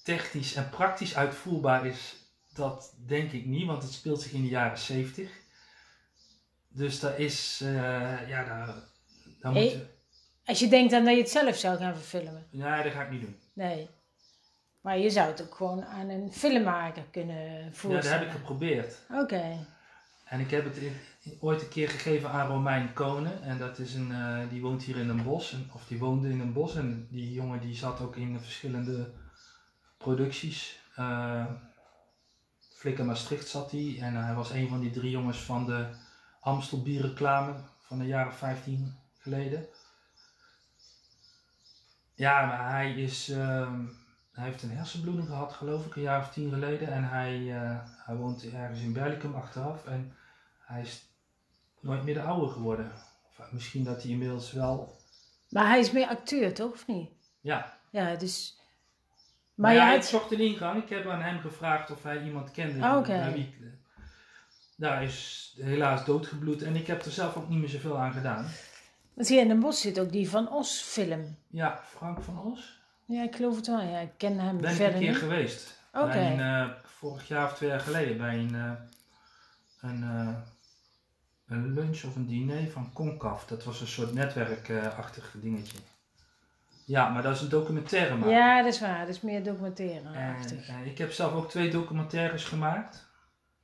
technisch 0.03 0.55
en 0.55 0.69
praktisch 0.69 1.15
uitvoerbaar 1.15 1.85
is, 1.85 2.15
dat 2.53 2.93
denk 3.05 3.31
ik 3.31 3.45
niet, 3.45 3.67
want 3.67 3.83
het 3.83 3.91
speelt 3.91 4.21
zich 4.21 4.31
in 4.31 4.41
de 4.41 4.47
jaren 4.47 4.77
70. 4.77 5.29
Dus 6.67 6.99
daar 6.99 7.19
is, 7.19 7.59
uh, 7.63 8.29
ja, 8.29 8.43
daar, 8.43 8.75
daar 9.41 9.51
moet 9.51 9.71
je... 9.71 9.85
Als 10.45 10.59
je 10.59 10.67
denkt 10.67 10.93
aan 10.93 11.05
dat 11.05 11.13
je 11.13 11.21
het 11.21 11.29
zelf 11.29 11.55
zou 11.55 11.77
gaan 11.77 11.95
verfilmen. 11.95 12.47
Nee, 12.51 12.83
dat 12.83 12.91
ga 12.91 13.03
ik 13.03 13.11
niet 13.11 13.21
doen. 13.21 13.39
Nee. 13.53 13.89
Maar 14.81 14.97
je 14.97 15.09
zou 15.09 15.27
het 15.27 15.41
ook 15.41 15.55
gewoon 15.55 15.85
aan 15.85 16.09
een 16.09 16.33
filmmaker 16.33 17.03
kunnen 17.11 17.73
voorstellen. 17.73 17.95
Ja, 17.95 18.09
dat 18.09 18.19
heb 18.19 18.21
ik 18.21 18.31
geprobeerd. 18.31 18.97
Oké. 19.11 19.65
En 20.29 20.39
ik 20.39 20.51
heb 20.51 20.63
het 20.63 20.77
ooit 21.39 21.61
een 21.61 21.69
keer 21.69 21.89
gegeven 21.89 22.31
aan 22.31 22.47
Romein 22.47 22.93
Konen. 22.93 23.43
En 23.43 23.57
dat 23.57 23.79
is 23.79 23.93
een, 23.93 24.11
uh, 24.11 24.39
die 24.49 24.61
woont 24.61 24.83
hier 24.83 24.97
in 24.97 25.09
een 25.09 25.23
bos. 25.23 25.55
Of 25.73 25.87
die 25.87 25.99
woonde 25.99 26.29
in 26.29 26.39
een 26.39 26.53
bos. 26.53 26.75
En 26.75 27.07
die 27.09 27.33
jongen 27.33 27.59
die 27.59 27.75
zat 27.75 28.01
ook 28.01 28.15
in 28.15 28.39
verschillende 28.39 29.11
producties. 29.97 30.79
Uh, 30.99 31.45
Flikker 32.59 33.05
Maastricht 33.05 33.47
zat 33.47 33.71
hij. 33.71 33.97
En 34.01 34.15
hij 34.15 34.35
was 34.35 34.49
een 34.49 34.67
van 34.67 34.79
die 34.79 34.91
drie 34.91 35.11
jongens 35.11 35.37
van 35.37 35.65
de 35.65 35.85
Amstel 36.39 36.81
bierreclame 36.83 37.53
van 37.79 37.99
de 37.99 38.05
jaren 38.05 38.33
15 38.33 38.95
geleden. 39.17 39.65
Ja, 42.13 42.45
maar 42.45 42.69
hij 42.69 42.93
is... 42.93 43.29
Uh, 43.29 43.73
hij 44.31 44.47
heeft 44.47 44.63
een 44.63 44.71
hersenbloeding 44.71 45.27
gehad, 45.27 45.53
geloof 45.53 45.85
ik, 45.85 45.95
een 45.95 46.01
jaar 46.01 46.19
of 46.19 46.29
tien 46.29 46.49
geleden. 46.49 46.87
En 46.87 47.09
hij, 47.09 47.37
hij 48.05 48.15
woont 48.15 48.43
ergens 48.53 48.79
in 48.79 48.93
Berlicum 48.93 49.35
achteraf. 49.35 49.85
En 49.85 50.13
hij 50.69 50.81
is 50.81 51.09
nooit 51.79 52.03
meer 52.03 52.13
de 52.13 52.21
oude 52.21 52.51
geworden. 52.51 52.91
Of 53.29 53.51
misschien 53.51 53.83
dat 53.83 54.01
hij 54.01 54.11
inmiddels 54.11 54.51
wel. 54.51 54.97
Maar 55.49 55.67
hij 55.67 55.79
is 55.79 55.91
meer 55.91 56.07
acteur, 56.07 56.53
toch? 56.53 56.71
Of 56.71 56.87
niet? 56.87 57.09
Ja. 57.41 57.77
Ja, 57.91 58.15
dus. 58.15 58.59
Maar, 59.55 59.73
maar 59.73 59.73
ja, 59.73 59.91
het 59.91 60.05
zocht 60.05 60.31
een 60.31 60.39
ingang. 60.39 60.83
Ik 60.83 60.89
heb 60.89 61.07
aan 61.07 61.21
hem 61.21 61.39
gevraagd 61.39 61.91
of 61.91 62.03
hij 62.03 62.23
iemand 62.23 62.51
kende. 62.51 62.85
Oh, 62.85 62.97
oké. 62.97 62.97
Okay. 62.97 63.53
Daar 64.77 65.03
is 65.03 65.53
helaas 65.61 66.05
doodgebloed 66.05 66.61
en 66.61 66.75
ik 66.75 66.87
heb 66.87 67.05
er 67.05 67.11
zelf 67.11 67.35
ook 67.35 67.49
niet 67.49 67.59
meer 67.59 67.69
zoveel 67.69 67.97
aan 67.97 68.13
gedaan. 68.13 68.47
Want 69.13 69.27
hier 69.27 69.41
in 69.41 69.47
Den 69.47 69.59
Bosch 69.59 69.81
zit 69.81 69.99
ook 69.99 70.11
die 70.11 70.29
Van 70.29 70.51
Os 70.51 70.81
film. 70.81 71.37
Ja, 71.47 71.81
Frank 71.85 72.21
van 72.21 72.39
Os. 72.41 72.81
Ja, 73.05 73.23
ik 73.23 73.35
geloof 73.35 73.55
het 73.55 73.67
wel. 73.67 73.81
Ja, 73.81 73.99
ik 73.99 74.11
ken 74.17 74.39
hem 74.39 74.61
ben 74.61 74.71
verder 74.71 75.01
ik 75.01 75.07
een 75.07 75.13
keer 75.13 75.15
geweest. 75.15 75.79
Oké. 75.93 76.05
Okay. 76.05 76.37
Uh, 76.37 76.71
vorig 76.83 77.27
jaar 77.27 77.45
of 77.45 77.53
twee 77.53 77.69
jaar 77.69 77.79
geleden 77.79 78.17
bij 78.17 78.37
een, 78.37 78.53
uh, 78.53 78.71
een 79.81 80.03
uh, 80.03 80.37
een 81.49 81.73
lunch 81.73 82.03
of 82.03 82.15
een 82.15 82.27
diner 82.27 82.69
van 82.71 82.93
Concaf. 82.93 83.45
Dat 83.45 83.63
was 83.63 83.81
een 83.81 83.87
soort 83.87 84.13
netwerkachtig 84.13 85.35
dingetje. 85.41 85.77
Ja, 86.85 87.09
maar 87.09 87.23
dat 87.23 87.35
is 87.35 87.41
een 87.41 87.49
documentaire 87.49 88.15
maken. 88.15 88.31
Ja, 88.31 88.61
dat 88.61 88.73
is 88.73 88.79
waar. 88.79 88.99
Dat 89.05 89.15
is 89.15 89.21
meer 89.21 89.43
documentaire 89.43 90.13
En, 90.13 90.85
ik 90.85 90.97
heb 90.97 91.11
zelf 91.11 91.33
ook 91.33 91.49
twee 91.49 91.71
documentaires 91.71 92.43
gemaakt. 92.43 93.07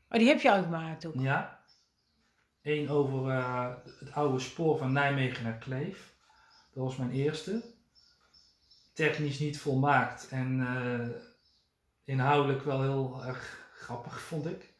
Oh, 0.09 0.19
die 0.19 0.27
heb 0.27 0.39
je 0.39 0.51
al 0.51 0.63
gemaakt 0.63 1.05
ook? 1.05 1.13
Ja. 1.17 1.59
Eén 2.61 2.89
over 2.89 3.27
uh, 3.27 3.73
het 3.99 4.11
oude 4.11 4.39
spoor 4.39 4.77
van 4.77 4.91
Nijmegen 4.91 5.43
naar 5.43 5.57
Kleef. 5.57 6.13
Dat 6.73 6.83
was 6.83 6.95
mijn 6.95 7.11
eerste. 7.11 7.63
Technisch 8.93 9.39
niet 9.39 9.59
volmaakt 9.59 10.27
en 10.29 10.59
uh, 10.59 11.07
inhoudelijk 12.03 12.63
wel 12.63 12.81
heel 12.81 13.25
erg 13.25 13.69
grappig, 13.73 14.19
vond 14.21 14.45
ik. 14.45 14.73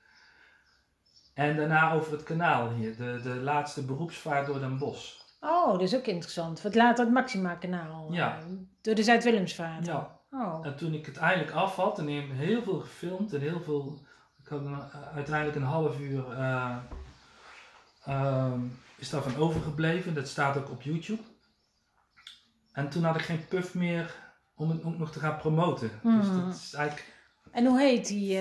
En 1.35 1.55
daarna 1.55 1.93
over 1.93 2.11
het 2.11 2.23
kanaal 2.23 2.69
hier, 2.69 2.95
de, 2.97 3.19
de 3.23 3.35
laatste 3.35 3.85
beroepsvaart 3.85 4.45
door 4.45 4.59
Den 4.59 4.77
Bosch. 4.77 5.13
Oh, 5.39 5.71
dat 5.71 5.81
is 5.81 5.95
ook 5.95 6.05
interessant. 6.05 6.61
Wat 6.61 6.75
later 6.75 7.05
het 7.05 7.13
Maxima-kanaal. 7.13 8.13
Ja. 8.13 8.37
Uh, 8.37 8.57
door 8.81 8.95
de 8.95 9.03
Zuid-Willemsvaart. 9.03 9.85
Ja. 9.85 10.19
Oh. 10.31 10.65
En 10.65 10.75
toen 10.75 10.93
ik 10.93 11.05
het 11.05 11.17
eindelijk 11.17 11.51
af 11.51 11.75
had 11.75 11.99
en 11.99 12.09
ik 12.09 12.27
heb 12.27 12.37
heel 12.37 12.61
veel 12.63 12.79
gefilmd 12.79 13.33
en 13.33 13.41
heel 13.41 13.61
veel. 13.61 13.99
Ik 14.43 14.47
had 14.47 14.65
een, 14.65 14.81
uiteindelijk 15.15 15.57
een 15.57 15.63
half 15.63 15.99
uur. 15.99 16.31
Uh, 16.31 16.77
uh, 18.07 18.53
is 18.97 19.09
daarvan 19.09 19.35
overgebleven. 19.35 20.13
Dat 20.13 20.27
staat 20.27 20.57
ook 20.57 20.69
op 20.69 20.81
YouTube. 20.81 21.21
En 22.71 22.89
toen 22.89 23.03
had 23.03 23.15
ik 23.15 23.21
geen 23.21 23.47
puff 23.47 23.73
meer 23.73 24.15
om 24.55 24.69
het 24.69 24.83
ook 24.83 24.97
nog 24.97 25.11
te 25.11 25.19
gaan 25.19 25.37
promoten. 25.37 25.91
Hmm. 26.01 26.19
Dus 26.19 26.29
dat 26.29 26.55
is 26.55 26.73
eigenlijk. 26.73 27.13
En 27.51 27.65
hoe 27.65 27.79
heet 27.79 28.07
die? 28.07 28.39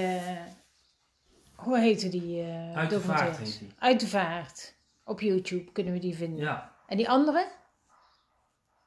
Hoe 1.55 1.79
heette 1.79 2.09
die 2.09 2.43
uh, 2.43 2.77
Uit 2.77 2.91
de 2.91 3.01
vaart 3.01 3.37
heet 3.37 3.59
die. 3.59 3.73
Uit 3.79 4.01
de 4.01 4.07
vaart. 4.07 4.75
Op 5.05 5.21
YouTube 5.21 5.73
kunnen 5.73 5.93
we 5.93 5.99
die 5.99 6.17
vinden. 6.17 6.45
Ja. 6.45 6.73
En 6.87 6.97
die 6.97 7.09
andere? 7.09 7.47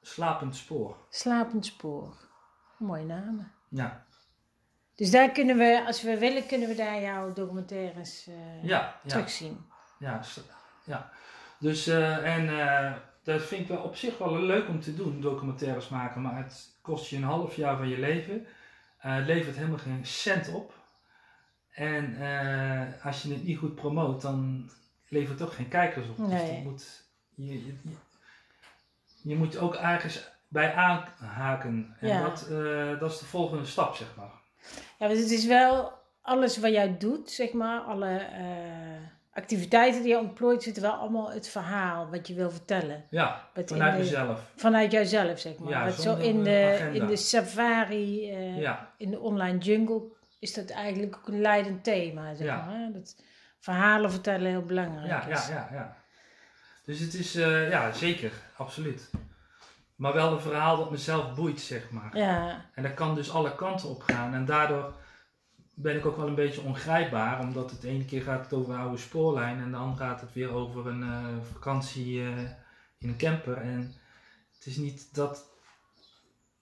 Slapend 0.01 0.55
spoor. 0.55 0.97
Slapend 1.09 1.65
spoor. 1.65 2.15
Mooie 2.77 3.05
namen. 3.05 3.51
Ja. 3.69 4.05
Dus 4.95 5.11
daar 5.11 5.31
kunnen 5.31 5.57
we, 5.57 5.83
als 5.85 6.01
we 6.01 6.17
willen, 6.17 6.45
kunnen 6.45 6.67
we 6.67 6.75
daar 6.75 7.01
jouw 7.01 7.33
documentaires 7.33 8.27
uh, 8.27 8.63
ja, 8.63 8.99
terugzien. 9.05 9.65
Ja, 9.99 10.21
ja. 10.83 11.11
Dus, 11.59 11.87
uh, 11.87 12.35
en 12.35 12.49
dat 13.23 13.41
vind 13.41 13.61
ik 13.61 13.67
wel 13.67 13.83
op 13.83 13.95
zich 13.95 14.17
wel 14.17 14.39
leuk 14.39 14.67
om 14.67 14.81
te 14.81 14.95
doen, 14.95 15.21
documentaires 15.21 15.89
maken. 15.89 16.21
Maar 16.21 16.37
het 16.37 16.77
kost 16.81 17.09
je 17.09 17.15
een 17.15 17.23
half 17.23 17.55
jaar 17.55 17.77
van 17.77 17.87
je 17.87 17.99
leven. 17.99 18.47
het 18.97 19.25
levert 19.25 19.55
helemaal 19.55 19.77
geen 19.77 20.05
cent 20.05 20.53
op. 20.53 20.73
En 21.77 22.15
uh, 22.19 23.05
als 23.05 23.21
je 23.21 23.33
het 23.33 23.43
niet 23.43 23.57
goed 23.57 23.75
promoot, 23.75 24.21
dan 24.21 24.69
levert 25.07 25.39
het 25.39 25.47
ook 25.47 25.53
geen 25.55 25.67
kijkers 25.67 26.07
op. 26.09 26.17
Nee. 26.17 26.29
Dus 26.29 26.49
je 26.57 26.61
moet, 26.63 27.03
je, 27.35 27.65
je, 27.65 27.73
je, 29.23 29.35
moet 29.35 29.57
ook 29.57 29.75
ergens 29.75 30.29
bij 30.47 30.73
aanhaken. 30.73 31.95
En 31.99 32.07
Ja. 32.07 32.21
dat, 32.21 32.47
uh, 32.51 32.99
dat 32.99 33.11
is 33.11 33.19
de 33.19 33.25
volgende 33.25 33.65
stap, 33.65 33.95
zeg 33.95 34.07
maar. 34.17 34.31
Ja, 34.99 35.07
want 35.07 35.19
het 35.19 35.31
is 35.31 35.45
wel 35.45 35.91
alles 36.21 36.57
wat 36.57 36.71
jij 36.71 36.97
doet, 36.97 37.31
zeg 37.31 37.51
maar, 37.53 37.79
alle 37.79 38.19
uh, 38.39 39.07
activiteiten 39.33 40.01
die 40.01 40.11
je 40.11 40.19
ontplooit, 40.19 40.63
zitten 40.63 40.83
wel 40.83 40.91
allemaal 40.93 41.31
het 41.31 41.49
verhaal 41.49 42.09
wat 42.09 42.27
je 42.27 42.33
wil 42.33 42.51
vertellen. 42.51 43.03
Ja, 43.09 43.47
Wat 43.53 43.67
vanuit 43.69 43.93
de- 43.93 43.99
mezelf. 43.99 44.51
Vanuit 44.55 44.91
jouzelf, 44.91 45.39
zeg 45.39 45.57
maar. 45.57 45.69
Ja, 45.69 45.85
wat 45.85 46.01
zo 46.01 46.15
in 46.15 46.43
de, 46.43 46.71
agenda. 46.73 46.99
in 47.01 47.07
de 47.07 47.15
safari, 47.15 48.31
eh, 48.31 48.59
Ja, 48.61 48.93
in 48.97 49.11
de 49.11 49.19
online 49.19 49.57
jungle, 49.57 50.01
is 50.39 50.53
dat 50.53 50.69
eigenlijk 50.69 51.15
ook 51.15 51.27
een 51.27 51.41
leidend 51.41 51.83
thema, 51.83 52.35
zeg 52.35 52.47
Ja. 52.47 52.65
maar. 52.65 52.91
Dat 52.93 53.15
verhalen 53.59 54.11
vertellen 54.11 54.49
heel 54.49 54.61
belangrijk 54.65 55.07
ja, 55.07 55.25
is. 55.25 55.47
ja, 55.47 55.53
ja, 55.53 55.67
ja. 55.71 55.97
Dus 56.85 56.99
het 56.99 57.13
is, 57.13 57.35
uh, 57.35 57.69
ja, 57.69 57.91
zeker, 57.91 58.31
absoluut. 58.57 59.09
Maar 59.95 60.13
wel 60.13 60.31
een 60.31 60.41
verhaal 60.41 60.77
dat 60.77 60.91
mezelf 60.91 61.35
boeit, 61.35 61.59
zeg 61.59 61.89
maar. 61.91 62.17
Ja, 62.17 62.65
En 62.73 62.83
dat 62.83 62.93
kan 62.93 63.15
dus 63.15 63.31
alle 63.31 63.55
kanten 63.55 63.89
op 63.89 64.01
gaan. 64.01 64.33
En 64.33 64.45
daardoor 64.45 64.93
ben 65.73 65.95
ik 65.95 66.05
ook 66.05 66.17
wel 66.17 66.27
een 66.27 66.35
beetje 66.35 66.61
ongrijpbaar, 66.61 67.39
omdat 67.39 67.71
het 67.71 67.83
ene 67.83 68.05
keer 68.05 68.21
gaat 68.21 68.43
het 68.43 68.53
over 68.53 68.73
een 68.73 68.79
oude 68.79 68.97
spoorlijn 68.97 69.59
en 69.59 69.71
de 69.71 69.77
andere 69.77 70.03
gaat 70.03 70.21
het 70.21 70.33
weer 70.33 70.49
over 70.51 70.87
een 70.87 71.01
uh, 71.01 71.25
vakantie 71.51 72.19
uh, 72.21 72.39
in 72.97 73.09
een 73.09 73.17
camper. 73.17 73.57
En 73.57 73.93
het 74.53 74.65
is 74.65 74.77
niet 74.77 75.15
dat 75.15 75.45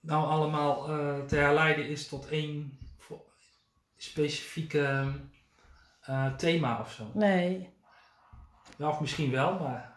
nou 0.00 0.26
allemaal 0.26 0.84
te 1.26 1.36
herleiden 1.36 1.88
is 1.88 2.08
tot 2.08 2.28
één 2.28 2.78
specifieke 3.96 5.12
thema 6.36 6.80
of 6.80 6.92
zo. 6.92 7.10
nee. 7.14 7.74
Ja, 8.78 8.88
of 8.88 9.00
misschien 9.00 9.30
wel, 9.30 9.58
maar 9.58 9.96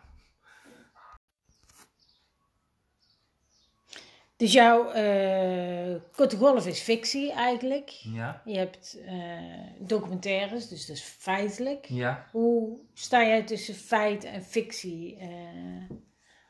Dus 4.40 4.54
jouw 4.54 4.96
uh, 4.96 5.96
Korte 6.16 6.38
Golf 6.38 6.68
is 6.68 6.80
fictie 6.80 7.32
eigenlijk. 7.32 7.90
ja. 7.90 8.42
Je 8.46 8.58
hebt 8.58 8.98
uh, 9.06 9.42
documentaires, 9.80 10.68
dus 10.68 10.86
dat 10.86 10.96
is 10.96 11.02
feitelijk. 11.04 11.86
Ja. 11.86 12.28
Hoe 12.32 12.78
sta 12.94 13.24
jij 13.26 13.44
tussen 13.44 13.76
feit 13.76 14.24
en 14.24 14.44
fictie? 14.44 15.18
Uh, 15.22 15.90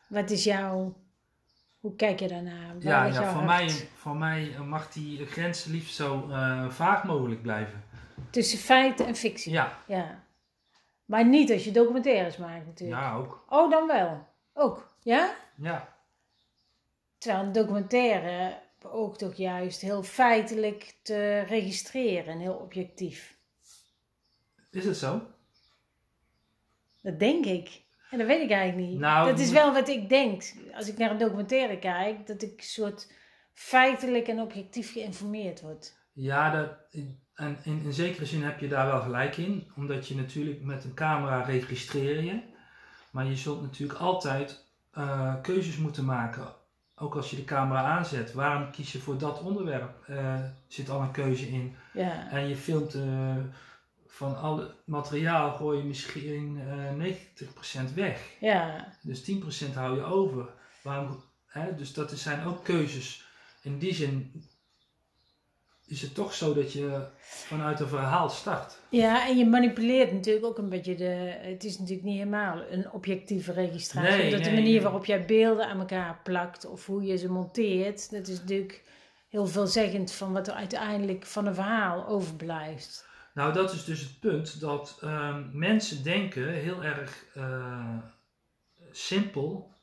wat 0.07 0.29
is 0.29 0.43
jouw 0.43 0.95
Hoe 1.79 1.95
kijk 1.95 2.19
je 2.19 2.27
daarnaar? 2.27 2.75
ja, 2.79 3.05
ja 3.05 3.33
voor, 3.33 3.43
mij, 3.43 3.69
voor 3.95 4.15
mij 4.15 4.55
mag 4.65 4.91
die 4.91 5.25
grens 5.25 5.65
liefst 5.65 5.95
zo 5.95 6.27
uh, 6.27 6.69
vaag 6.69 7.03
mogelijk 7.03 7.41
blijven. 7.41 7.83
Tussen 8.29 8.59
feiten 8.59 9.05
en 9.05 9.15
fictie? 9.15 9.51
Ja. 9.51 9.77
ja. 9.87 10.23
Maar 11.05 11.25
niet 11.25 11.51
als 11.51 11.63
je 11.63 11.71
documentaires 11.71 12.37
maakt 12.37 12.65
natuurlijk. 12.65 13.01
Ja, 13.01 13.15
ook. 13.15 13.45
Oh, 13.49 13.71
dan 13.71 13.87
wel. 13.87 14.27
Ook, 14.53 14.95
ja? 15.03 15.35
Ja. 15.55 15.95
Terwijl 17.17 17.43
een 17.43 17.51
documentaire 17.51 18.59
ook 18.83 19.17
toch 19.17 19.35
juist 19.35 19.81
heel 19.81 20.03
feitelijk 20.03 20.95
te 21.01 21.39
registreren 21.39 22.33
en 22.33 22.39
heel 22.39 22.53
objectief. 22.53 23.37
Is 24.71 24.85
het 24.85 24.97
zo? 24.97 25.21
Dat 27.01 27.19
denk 27.19 27.45
ik. 27.45 27.81
En 28.09 28.17
dat 28.17 28.27
weet 28.27 28.41
ik 28.41 28.51
eigenlijk 28.51 28.89
niet. 28.89 28.99
Nou, 28.99 29.29
dat 29.29 29.39
is 29.39 29.51
wel 29.51 29.73
wat 29.73 29.87
ik 29.87 30.09
denk. 30.09 30.43
Als 30.73 30.87
ik 30.87 30.97
naar 30.97 31.11
een 31.11 31.17
documentaire 31.17 31.79
kijk, 31.79 32.27
dat 32.27 32.41
ik 32.41 32.61
soort 32.61 33.11
feitelijk 33.53 34.27
en 34.27 34.39
objectief 34.39 34.91
geïnformeerd 34.91 35.61
word. 35.61 35.97
Ja, 36.13 36.51
dat, 36.51 36.69
en 37.35 37.57
in, 37.63 37.81
in 37.83 37.93
zekere 37.93 38.25
zin 38.25 38.43
heb 38.43 38.59
je 38.59 38.67
daar 38.67 38.85
wel 38.85 39.01
gelijk 39.01 39.37
in. 39.37 39.71
Omdat 39.75 40.07
je 40.07 40.15
natuurlijk 40.15 40.61
met 40.61 40.83
een 40.83 40.93
camera 40.93 41.41
registreer 41.41 42.23
je. 42.23 42.41
Maar 43.11 43.25
je 43.25 43.35
zult 43.35 43.61
natuurlijk 43.61 43.99
altijd 43.99 44.65
uh, 44.97 45.33
keuzes 45.41 45.77
moeten 45.77 46.05
maken. 46.05 46.53
Ook 46.95 47.15
als 47.15 47.29
je 47.29 47.35
de 47.35 47.45
camera 47.45 47.83
aanzet. 47.83 48.33
Waarom 48.33 48.71
kies 48.71 48.91
je 48.91 48.99
voor 48.99 49.17
dat 49.17 49.41
onderwerp? 49.41 50.05
Uh, 50.09 50.35
zit 50.67 50.89
al 50.89 51.01
een 51.01 51.11
keuze 51.11 51.47
in. 51.47 51.75
Ja. 51.93 52.29
En 52.29 52.47
je 52.47 52.55
filmt... 52.55 52.95
Uh, 52.95 53.35
van 54.09 54.37
al 54.37 54.57
het 54.57 54.71
materiaal 54.85 55.51
gooi 55.51 55.77
je 55.77 55.83
misschien 55.83 56.57
uh, 56.57 57.07
eh, 57.07 57.15
90% 57.89 57.93
weg. 57.93 58.29
Ja. 58.39 58.93
Dus 59.01 59.31
10% 59.31 59.73
hou 59.73 59.95
je 59.95 60.03
over. 60.03 60.49
Waarom, 60.83 61.23
hè? 61.45 61.75
Dus 61.75 61.93
dat 61.93 62.11
zijn 62.11 62.45
ook 62.45 62.63
keuzes. 62.63 63.25
In 63.61 63.77
die 63.77 63.93
zin 63.93 64.43
is 65.87 66.01
het 66.01 66.13
toch 66.13 66.33
zo 66.33 66.53
dat 66.53 66.73
je 66.73 67.07
vanuit 67.19 67.79
een 67.79 67.87
verhaal 67.87 68.29
start. 68.29 68.79
Ja, 68.89 69.27
en 69.27 69.37
je 69.37 69.45
manipuleert 69.45 70.11
natuurlijk 70.11 70.45
ook 70.45 70.57
een 70.57 70.69
beetje 70.69 70.95
de. 70.95 71.37
Het 71.41 71.63
is 71.63 71.79
natuurlijk 71.79 72.07
niet 72.07 72.17
helemaal 72.17 72.61
een 72.69 72.91
objectieve 72.91 73.51
registratie. 73.51 74.17
Nee, 74.17 74.31
dat 74.31 74.43
de 74.43 74.51
manier 74.53 74.81
waarop 74.81 75.05
jij 75.05 75.25
beelden 75.25 75.67
aan 75.67 75.79
elkaar 75.79 76.19
plakt 76.23 76.65
of 76.65 76.85
hoe 76.85 77.03
je 77.03 77.17
ze 77.17 77.31
monteert, 77.31 78.11
dat 78.11 78.27
is 78.27 78.39
natuurlijk 78.39 78.83
heel 79.29 79.47
veelzeggend 79.47 80.11
van 80.11 80.33
wat 80.33 80.47
er 80.47 80.53
uiteindelijk 80.53 81.25
van 81.25 81.45
een 81.45 81.55
verhaal 81.55 82.07
overblijft. 82.07 83.08
Nou, 83.33 83.53
dat 83.53 83.73
is 83.73 83.83
dus 83.83 83.99
het 83.99 84.19
punt 84.19 84.59
dat 84.59 84.97
ehm, 85.01 85.43
mensen 85.51 86.03
denken 86.03 86.47
heel 86.47 86.83
erg 86.83 87.25
uh, 87.37 87.97
simpel. 88.91 89.73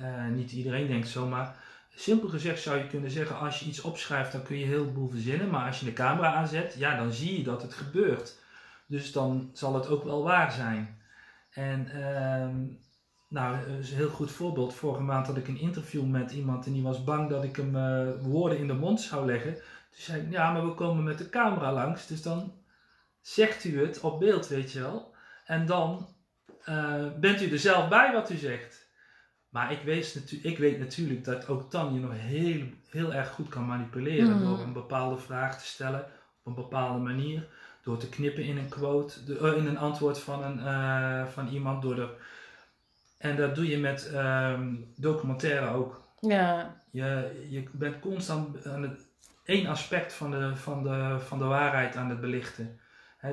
Uh, 0.00 0.28
niet 0.28 0.52
iedereen 0.52 0.86
denkt 0.86 1.08
zo, 1.08 1.26
maar 1.26 1.56
simpel 1.94 2.28
gezegd 2.28 2.62
zou 2.62 2.78
je 2.78 2.86
kunnen 2.86 3.10
zeggen: 3.10 3.38
als 3.38 3.60
je 3.60 3.66
iets 3.66 3.80
opschrijft, 3.80 4.32
dan 4.32 4.42
kun 4.42 4.58
je 4.58 4.64
heel 4.64 4.90
veel 4.92 5.08
verzinnen. 5.08 5.50
Maar 5.50 5.66
als 5.66 5.80
je 5.80 5.84
de 5.84 5.92
camera 5.92 6.34
aanzet, 6.34 6.74
ja, 6.78 6.96
dan 6.96 7.12
zie 7.12 7.38
je 7.38 7.44
dat 7.44 7.62
het 7.62 7.74
gebeurt. 7.74 8.36
Dus 8.86 9.12
dan 9.12 9.50
zal 9.52 9.74
het 9.74 9.88
ook 9.88 10.04
wel 10.04 10.22
waar 10.22 10.52
zijn. 10.52 10.98
En 11.50 11.88
uh, 11.94 12.76
nou, 13.28 13.56
is 13.78 13.90
een 13.90 13.96
heel 13.96 14.08
goed 14.08 14.30
voorbeeld. 14.30 14.74
Vorige 14.74 15.02
maand 15.02 15.26
had 15.26 15.36
ik 15.36 15.48
een 15.48 15.58
interview 15.58 16.04
met 16.04 16.32
iemand 16.32 16.66
en 16.66 16.72
die 16.72 16.82
was 16.82 17.04
bang 17.04 17.30
dat 17.30 17.44
ik 17.44 17.56
hem 17.56 17.76
uh, 17.76 18.08
woorden 18.20 18.58
in 18.58 18.66
de 18.66 18.74
mond 18.74 19.00
zou 19.00 19.26
leggen. 19.26 19.54
Toen 19.54 19.62
zei 19.90 20.22
ik: 20.22 20.30
Ja, 20.30 20.52
maar 20.52 20.66
we 20.66 20.74
komen 20.74 21.04
met 21.04 21.18
de 21.18 21.28
camera 21.28 21.72
langs, 21.72 22.06
dus 22.06 22.22
dan 22.22 22.52
zegt 23.26 23.64
u 23.64 23.80
het 23.80 24.00
op 24.00 24.18
beeld, 24.18 24.48
weet 24.48 24.72
je 24.72 24.80
wel. 24.80 25.14
En 25.44 25.66
dan 25.66 26.08
uh, 26.68 27.04
bent 27.20 27.42
u 27.42 27.50
er 27.50 27.58
zelf 27.58 27.88
bij 27.88 28.12
wat 28.12 28.30
u 28.30 28.36
zegt. 28.36 28.86
Maar 29.48 29.72
ik 29.72 29.82
weet, 29.82 30.38
ik 30.42 30.58
weet 30.58 30.78
natuurlijk 30.78 31.24
dat 31.24 31.48
ook 31.48 31.70
dan 31.70 31.94
je 31.94 32.00
nog 32.00 32.12
heel, 32.14 32.62
heel 32.90 33.14
erg 33.14 33.28
goed 33.28 33.48
kan 33.48 33.66
manipuleren. 33.66 34.36
Mm. 34.36 34.44
Door 34.44 34.60
een 34.60 34.72
bepaalde 34.72 35.18
vraag 35.18 35.58
te 35.58 35.66
stellen 35.66 36.00
op 36.00 36.46
een 36.46 36.54
bepaalde 36.54 36.98
manier. 36.98 37.46
Door 37.82 37.96
te 37.96 38.08
knippen 38.08 38.44
in 38.44 38.56
een 38.56 38.68
quote, 38.68 39.24
de, 39.24 39.38
uh, 39.38 39.56
in 39.56 39.66
een 39.66 39.78
antwoord 39.78 40.18
van, 40.18 40.42
een, 40.44 40.58
uh, 40.58 41.26
van 41.26 41.48
iemand. 41.48 41.82
Door 41.82 41.94
de, 41.94 42.08
en 43.18 43.36
dat 43.36 43.54
doe 43.54 43.68
je 43.68 43.78
met 43.78 44.10
um, 44.14 44.92
documentaire 44.96 45.68
ook. 45.68 46.02
Ja. 46.20 46.80
Je, 46.90 47.44
je 47.48 47.68
bent 47.72 48.00
constant 48.00 48.66
aan 48.66 48.82
het, 48.82 49.00
één 49.44 49.66
aspect 49.66 50.12
van 50.12 50.30
de, 50.30 50.56
van, 50.56 50.82
de, 50.82 51.16
van 51.18 51.38
de 51.38 51.44
waarheid 51.44 51.96
aan 51.96 52.10
het 52.10 52.20
belichten 52.20 52.80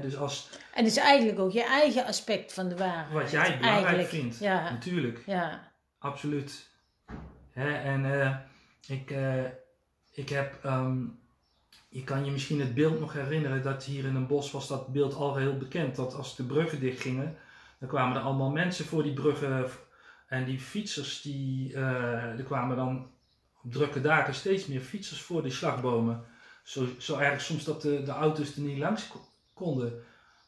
dus 0.01 0.17
als, 0.17 0.49
en 0.73 0.83
dus 0.83 0.97
eigenlijk 0.97 1.39
ook 1.39 1.51
je 1.51 1.63
eigen 1.63 2.05
aspect 2.05 2.53
van 2.53 2.69
de 2.69 2.77
waarheid. 2.77 3.11
Wat 3.11 3.31
jij 3.31 3.57
belangrijk 3.59 4.07
vindt, 4.07 4.39
ja. 4.39 4.69
natuurlijk. 4.71 5.23
Ja. 5.25 5.71
Absoluut. 5.99 6.69
en 7.53 8.05
uh, 8.05 8.35
ik, 8.87 9.11
uh, 9.11 9.43
ik 10.11 10.29
heb, 10.29 10.63
um, 10.65 11.19
je 11.89 12.03
kan 12.03 12.25
je 12.25 12.31
misschien 12.31 12.59
het 12.59 12.73
beeld 12.73 12.99
nog 12.99 13.13
herinneren 13.13 13.63
dat 13.63 13.83
hier 13.83 14.05
in 14.05 14.15
een 14.15 14.27
bos 14.27 14.51
was 14.51 14.67
dat 14.67 14.87
beeld 14.87 15.13
al 15.13 15.35
heel 15.35 15.57
bekend. 15.57 15.95
Dat 15.95 16.15
als 16.15 16.35
de 16.35 16.43
bruggen 16.43 16.79
dichtgingen, 16.79 17.37
dan 17.79 17.89
kwamen 17.89 18.17
er 18.17 18.23
allemaal 18.23 18.51
mensen 18.51 18.85
voor 18.85 19.03
die 19.03 19.13
bruggen. 19.13 19.69
En 20.27 20.45
die 20.45 20.59
fietsers, 20.59 21.21
die, 21.21 21.71
uh, 21.71 22.39
er 22.39 22.43
kwamen 22.43 22.75
dan 22.75 23.11
op 23.63 23.71
drukke 23.71 24.01
dagen 24.01 24.33
steeds 24.33 24.67
meer 24.67 24.81
fietsers 24.81 25.21
voor 25.21 25.41
die 25.41 25.51
slagbomen. 25.51 26.25
Zo, 26.63 26.87
zo 26.99 27.17
erg 27.17 27.41
soms 27.41 27.63
dat 27.63 27.81
de, 27.81 28.03
de 28.03 28.11
auto's 28.11 28.55
er 28.55 28.61
niet 28.61 28.77
langs 28.77 29.07
konden. 29.53 29.93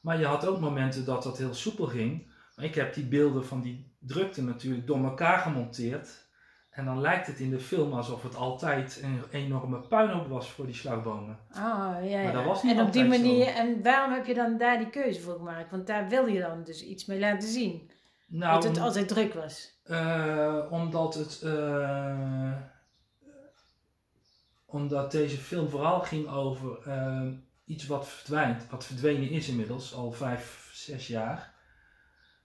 Maar 0.02 0.20
je 0.20 0.26
had 0.26 0.46
ook 0.48 0.60
momenten 0.60 1.06
dat 1.06 1.24
dat 1.24 1.38
heel 1.38 1.54
soepel 1.54 1.86
ging. 1.86 2.28
Maar 2.56 2.66
ik 2.66 2.76
heb 2.76 2.94
die 2.94 3.06
beelden 3.06 3.46
van 3.46 3.62
die 3.62 3.94
drukte 4.00 4.44
natuurlijk 4.44 4.88
door 4.88 5.04
elkaar 5.04 5.38
gemonteerd. 5.38 6.24
En 6.70 6.86
dan 6.86 7.02
lijkt 7.02 7.28
het 7.28 7.40
in 7.40 7.50
de 7.50 7.60
film 7.60 7.94
alsof 7.94 8.24
het 8.24 8.36
altijd 8.36 9.02
een 9.04 9.24
enorme 9.32 9.80
puinhoop 9.80 10.28
was 10.28 10.52
voor 10.52 10.66
die 10.66 10.76
slagbomen. 10.76 11.40
Oh, 11.52 11.96
ja, 12.04 12.24
Maar 12.24 12.34
dat 12.34 12.46
was 12.46 12.64
niet 12.64 12.78
En 12.78 12.86
op 12.86 12.94
die 12.94 13.06
manier, 13.06 13.48
en 13.48 13.84
waarom 13.84 14.14
heb 14.14 14.26
je 14.26 14.34
dan 14.34 14.58
daar 14.58 14.78
die 14.78 14.90
keuze 14.90 15.22
voor 15.22 15.36
gemaakt? 15.36 15.72
Want 15.72 15.88
daar 15.88 16.08
wil 16.10 16.26
je 16.26 16.40
dan 16.40 16.64
dus 16.64 16.84
iets 16.84 17.06
mee 17.06 17.20
laten 17.20 17.50
zien. 17.50 17.90
Nou, 18.28 18.54
dat 18.54 18.64
het 18.64 18.80
altijd 18.80 19.08
druk 19.08 19.34
was. 19.34 19.82
Uh, 19.86 20.66
omdat 20.70 21.16
het. 21.16 21.42
Uh, 21.44 22.52
omdat 24.66 25.12
deze 25.12 25.38
film 25.38 25.70
vooral 25.70 26.00
ging 26.00 26.30
over. 26.30 26.88
Uh, 26.88 27.32
iets 27.66 27.88
wat 27.88 28.08
verdwijnt, 28.08 28.70
wat 28.70 28.86
verdwenen 28.86 29.30
is 29.30 29.48
inmiddels, 29.48 29.94
al 29.94 30.12
vijf, 30.12 30.70
zes 30.74 31.08
jaar. 31.08 31.54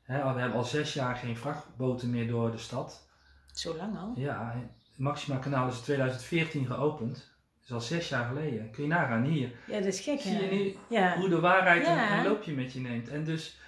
we 0.07 0.13
hebben 0.13 0.53
al 0.53 0.65
zes 0.65 0.95
jaar 0.95 1.17
geen 1.17 1.37
vrachtboten 1.37 2.11
meer 2.11 2.29
door 2.29 2.51
de 2.51 2.59
stad. 2.59 3.09
Zo 3.53 3.77
lang 3.77 3.99
al? 3.99 4.13
Ja, 4.17 4.55
Maxima 4.97 5.37
Kanaal 5.37 5.69
is 5.69 5.77
in 5.77 5.83
2014 5.83 6.67
geopend. 6.67 7.15
Dat 7.15 7.65
is 7.65 7.73
al 7.73 7.81
zes 7.81 8.09
jaar 8.09 8.27
geleden. 8.27 8.71
Kun 8.71 8.83
je 8.83 8.89
nagaan 8.89 9.25
hier. 9.25 9.53
Ja, 9.67 9.79
dat 9.79 9.85
is 9.85 10.01
gek. 10.01 10.21
Zie 10.21 10.33
je 10.33 10.51
nu 10.51 10.77
ja. 10.97 11.17
hoe 11.17 11.29
de 11.29 11.41
waarheid 11.41 11.87
een, 11.87 12.25
loopje 12.25 12.53
met 12.53 12.73
je 12.73 12.81
neemt. 12.81 13.09
En 13.09 13.25
dus 13.25 13.59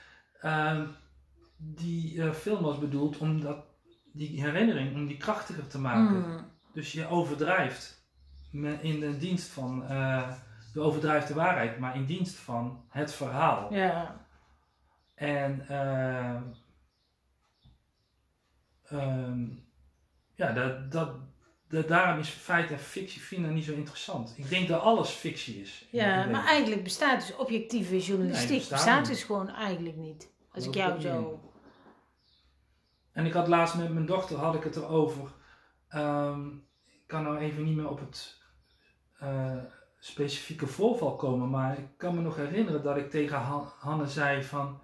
uh, 0.43 0.81
die 1.57 2.15
uh, 2.15 2.33
film 2.33 2.63
was 2.63 2.79
bedoeld 2.79 3.19
om 3.19 3.41
dat, 3.41 3.65
die 4.13 4.43
herinnering, 4.43 4.95
om 4.95 5.07
die 5.07 5.17
krachtiger 5.17 5.67
te 5.67 5.79
maken. 5.79 6.17
Mm. 6.17 6.51
Dus 6.73 6.93
je 6.93 7.09
overdrijft 7.09 8.07
in 8.81 9.01
de 9.01 9.17
dienst 9.19 9.49
van... 9.49 9.85
Uh, 9.91 10.33
je 10.73 10.81
overdrijft 10.81 11.29
de 11.29 11.35
waarheid, 11.35 11.79
maar 11.79 11.97
in 11.97 12.05
dienst 12.05 12.37
van 12.37 12.85
het 12.89 13.15
verhaal. 13.15 13.75
Ja. 13.75 14.27
En 15.15 15.67
uh, 15.71 16.41
ja, 20.35 20.53
dat, 20.53 20.93
dat, 20.93 21.15
dat, 21.69 21.89
daarom 21.89 22.19
is 22.19 22.29
feit 22.29 22.71
en 22.71 22.79
fictie 22.79 23.21
vinden 23.21 23.55
niet 23.55 23.65
zo 23.65 23.73
interessant. 23.73 24.35
Ik 24.37 24.49
denk 24.49 24.69
dat 24.69 24.81
alles 24.81 25.11
fictie 25.11 25.61
is. 25.61 25.89
Ja, 25.91 26.27
maar 26.27 26.45
eigenlijk 26.45 26.83
bestaat 26.83 27.21
dus 27.21 27.37
objectieve 27.37 27.99
journalistiek. 27.99 28.49
Nee, 28.49 28.59
bestaat, 28.59 28.79
bestaat 28.79 29.07
dus 29.07 29.25
gewoon 29.25 29.49
eigenlijk 29.49 29.97
niet. 29.97 30.31
Als 30.53 30.67
ik 30.67 30.75
jou 30.75 31.01
zo. 31.01 31.41
En 33.13 33.27
ik 33.27 33.33
had 33.33 33.49
laatst 33.49 33.75
met 33.75 33.93
mijn 33.93 34.07
dochter 34.07 34.37
had 34.37 34.55
ik 34.55 34.63
het 34.63 34.77
erover. 34.77 35.31
Um, 35.95 36.67
ik 36.85 37.07
kan 37.07 37.23
nou 37.23 37.39
even 37.39 37.65
niet 37.65 37.77
meer 37.77 37.89
op 37.89 38.01
het. 38.01 38.41
Uh, 39.23 39.57
specifieke 40.05 40.67
voorval 40.67 41.17
komen, 41.17 41.51
maar 41.51 41.79
ik 41.79 41.89
kan 41.97 42.15
me 42.15 42.21
nog 42.21 42.37
herinneren 42.37 42.83
dat 42.83 42.97
ik 42.97 43.11
tegen 43.11 43.39
Hanne 43.79 44.07
zei 44.07 44.43
van, 44.43 44.83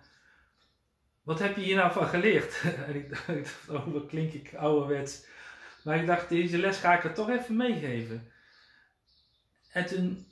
wat 1.22 1.38
heb 1.38 1.56
je 1.56 1.62
hier 1.62 1.76
nou 1.76 1.92
van 1.92 2.06
geleerd? 2.06 2.62
en 2.86 2.94
ik 3.00 3.08
dacht, 3.08 3.68
oh 3.68 3.92
wat 3.92 4.06
klink 4.06 4.32
ik 4.32 4.54
ouderwets. 4.54 5.26
Maar 5.84 6.00
ik 6.00 6.06
dacht, 6.06 6.28
deze 6.28 6.58
les 6.58 6.78
ga 6.78 6.96
ik 6.96 7.04
er 7.04 7.14
toch 7.14 7.30
even 7.30 7.56
meegeven. 7.56 8.32
En 9.72 9.86
toen, 9.86 10.26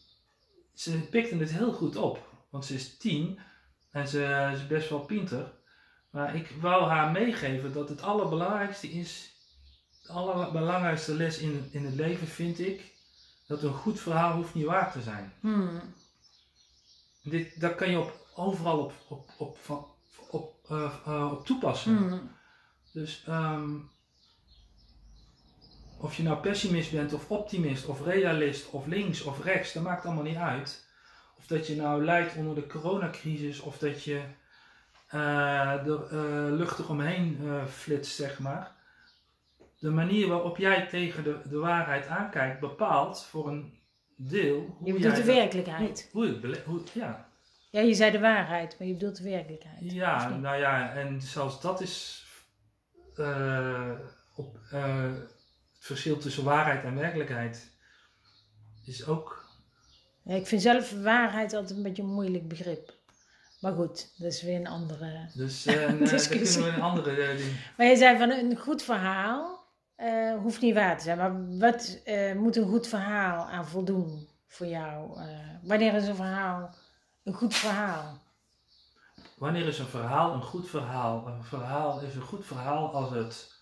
ze 0.74 1.08
pikte 1.08 1.36
het 1.36 1.50
heel 1.50 1.72
goed 1.72 1.96
op, 1.96 2.28
want 2.50 2.64
ze 2.64 2.74
is 2.74 2.96
tien 2.96 3.38
en 3.90 4.08
ze 4.08 4.50
is 4.52 4.66
best 4.66 4.88
wel 4.88 5.00
pinter. 5.00 5.52
Maar 6.10 6.34
ik 6.36 6.50
wou 6.60 6.84
haar 6.84 7.10
meegeven 7.10 7.72
dat 7.72 7.88
het 7.88 8.02
allerbelangrijkste 8.02 8.88
is, 8.88 9.34
de 10.02 10.12
allerbelangrijkste 10.12 11.14
les 11.14 11.38
in, 11.38 11.68
in 11.70 11.84
het 11.84 11.94
leven 11.94 12.26
vind 12.26 12.58
ik, 12.58 12.95
dat 13.46 13.62
een 13.62 13.72
goed 13.72 14.00
verhaal 14.00 14.32
hoeft 14.32 14.54
niet 14.54 14.64
waar 14.64 14.92
te 14.92 15.00
zijn. 15.00 15.32
Hmm. 15.40 15.80
Dit, 17.22 17.60
dat 17.60 17.74
kan 17.74 17.90
je 17.90 17.98
op, 17.98 18.26
overal 18.34 18.78
op, 18.78 18.92
op, 19.08 19.30
op, 19.38 19.58
op, 19.68 19.88
op, 20.30 20.70
uh, 20.70 21.32
op 21.32 21.46
toepassen. 21.46 21.96
Hmm. 21.96 22.30
Dus 22.92 23.24
um, 23.28 23.90
of 25.98 26.14
je 26.14 26.22
nou 26.22 26.36
pessimist 26.38 26.92
bent 26.92 27.12
of 27.12 27.30
optimist 27.30 27.86
of 27.86 28.04
realist 28.04 28.70
of 28.70 28.86
links 28.86 29.22
of 29.22 29.44
rechts, 29.44 29.72
dat 29.72 29.82
maakt 29.82 30.04
allemaal 30.04 30.22
niet 30.22 30.36
uit. 30.36 30.84
Of 31.38 31.46
dat 31.46 31.66
je 31.66 31.76
nou 31.76 32.04
lijdt 32.04 32.36
onder 32.36 32.54
de 32.54 32.66
coronacrisis 32.66 33.60
of 33.60 33.78
dat 33.78 34.04
je 34.04 34.22
uh, 35.14 35.86
er 35.86 36.52
luchtig 36.52 36.88
omheen 36.88 37.38
flitst, 37.68 38.14
zeg 38.14 38.38
maar. 38.38 38.75
De 39.78 39.90
manier 39.90 40.28
waarop 40.28 40.56
jij 40.56 40.86
tegen 40.86 41.24
de, 41.24 41.40
de 41.48 41.58
waarheid 41.58 42.06
aankijkt 42.06 42.60
bepaalt 42.60 43.24
voor 43.24 43.48
een 43.48 43.78
deel. 44.16 44.76
Hoe 44.78 44.86
je 44.86 44.92
bedoelt 44.92 45.16
de 45.16 45.24
werkelijkheid. 45.24 46.08
Hoe, 46.12 46.26
hoe, 46.26 46.58
hoe, 46.64 46.80
ja. 46.92 47.28
ja, 47.70 47.80
je 47.80 47.94
zei 47.94 48.10
de 48.10 48.20
waarheid, 48.20 48.76
maar 48.78 48.88
je 48.88 48.94
bedoelt 48.94 49.16
de 49.16 49.30
werkelijkheid. 49.30 49.92
Ja, 49.92 50.28
nou 50.28 50.56
ja, 50.56 50.92
en 50.92 51.20
zelfs 51.20 51.60
dat 51.60 51.80
is 51.80 52.26
op, 54.34 54.58
het 54.68 55.28
verschil 55.78 56.18
tussen 56.18 56.44
waarheid 56.44 56.84
en 56.84 56.94
werkelijkheid 56.94 57.70
is 58.84 59.06
ook. 59.06 59.44
Ja, 60.22 60.34
ik 60.34 60.46
vind 60.46 60.62
zelf 60.62 61.02
waarheid 61.02 61.54
altijd 61.54 61.76
een 61.76 61.82
beetje 61.82 62.02
een 62.02 62.08
moeilijk 62.08 62.48
begrip. 62.48 62.94
Maar 63.60 63.72
goed, 63.72 64.12
dat 64.16 64.32
is 64.32 64.42
weer 64.42 64.56
een 64.56 64.66
andere 64.66 65.28
Dus 65.34 65.66
uh, 65.66 65.74
uh, 65.74 66.28
kunnen 66.28 66.62
we 66.62 66.72
een 66.74 66.80
andere 66.80 67.32
uh, 67.32 67.36
ding. 67.36 67.52
Maar 67.76 67.86
je 67.86 67.96
zei 67.96 68.18
van 68.18 68.30
een 68.30 68.56
goed 68.56 68.82
verhaal 68.82 69.55
hoeft 70.42 70.60
niet 70.60 70.74
waar 70.74 70.98
te 70.98 71.04
zijn. 71.04 71.18
Maar 71.18 71.58
wat 71.58 72.02
moet 72.36 72.56
een 72.56 72.68
goed 72.68 72.86
verhaal 72.86 73.46
aan 73.46 73.66
voldoen 73.66 74.28
voor 74.46 74.66
jou? 74.66 75.20
wanneer 75.62 75.94
is 75.94 76.08
een 76.08 76.16
verhaal 76.16 76.74
een 77.24 77.34
goed 77.34 77.54
verhaal? 77.54 78.22
Wanneer 79.36 79.66
is 79.66 79.78
een 79.78 79.86
verhaal 79.86 80.34
een 80.34 80.42
goed 80.42 80.68
verhaal? 80.68 81.26
Een 81.26 81.44
verhaal 81.44 82.00
is 82.00 82.14
een 82.14 82.22
goed 82.22 82.46
verhaal 82.46 82.94
als 82.94 83.10
het 83.10 83.54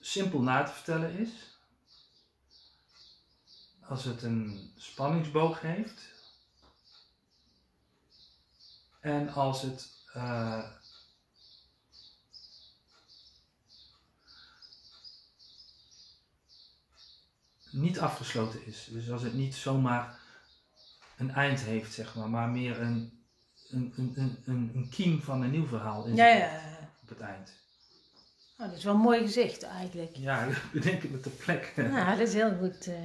simpel 0.00 0.40
na 0.42 0.62
te 0.62 0.72
vertellen 0.72 1.18
is. 1.18 1.58
Als 3.88 4.04
het 4.04 4.22
een 4.22 4.72
spanningsboog 4.76 5.60
heeft. 5.60 6.10
En 9.00 9.28
als 9.28 9.62
het 9.62 10.04
uh, 10.16 10.70
niet 17.72 18.00
afgesloten 18.00 18.66
is. 18.66 18.88
Dus 18.90 19.10
als 19.10 19.22
het 19.22 19.34
niet 19.34 19.54
zomaar 19.54 20.18
een 21.16 21.30
eind 21.30 21.60
heeft, 21.60 21.92
zeg 21.92 22.14
maar, 22.14 22.28
maar 22.28 22.48
meer 22.48 22.80
een, 22.80 23.22
een, 23.70 23.92
een, 23.96 24.42
een, 24.44 24.70
een 24.74 24.88
kiem 24.90 25.22
van 25.22 25.42
een 25.42 25.50
nieuw 25.50 25.66
verhaal 25.66 26.06
is 26.06 26.16
ja, 26.16 26.26
ja. 26.26 26.60
op 27.02 27.08
het 27.08 27.20
eind. 27.20 27.60
Oh, 28.58 28.68
dat 28.68 28.76
is 28.76 28.84
wel 28.84 28.94
een 28.94 29.00
mooi 29.00 29.20
gezicht 29.20 29.62
eigenlijk. 29.62 30.16
Ja, 30.16 30.44
ik 30.44 30.62
bedenk 30.72 31.02
het 31.02 31.14
op 31.14 31.22
de 31.22 31.30
plek. 31.30 31.72
Ja, 31.76 32.10
dat 32.10 32.28
is 32.28 32.34
heel 32.34 32.56
goed. 32.58 32.86
Uh... 32.86 32.96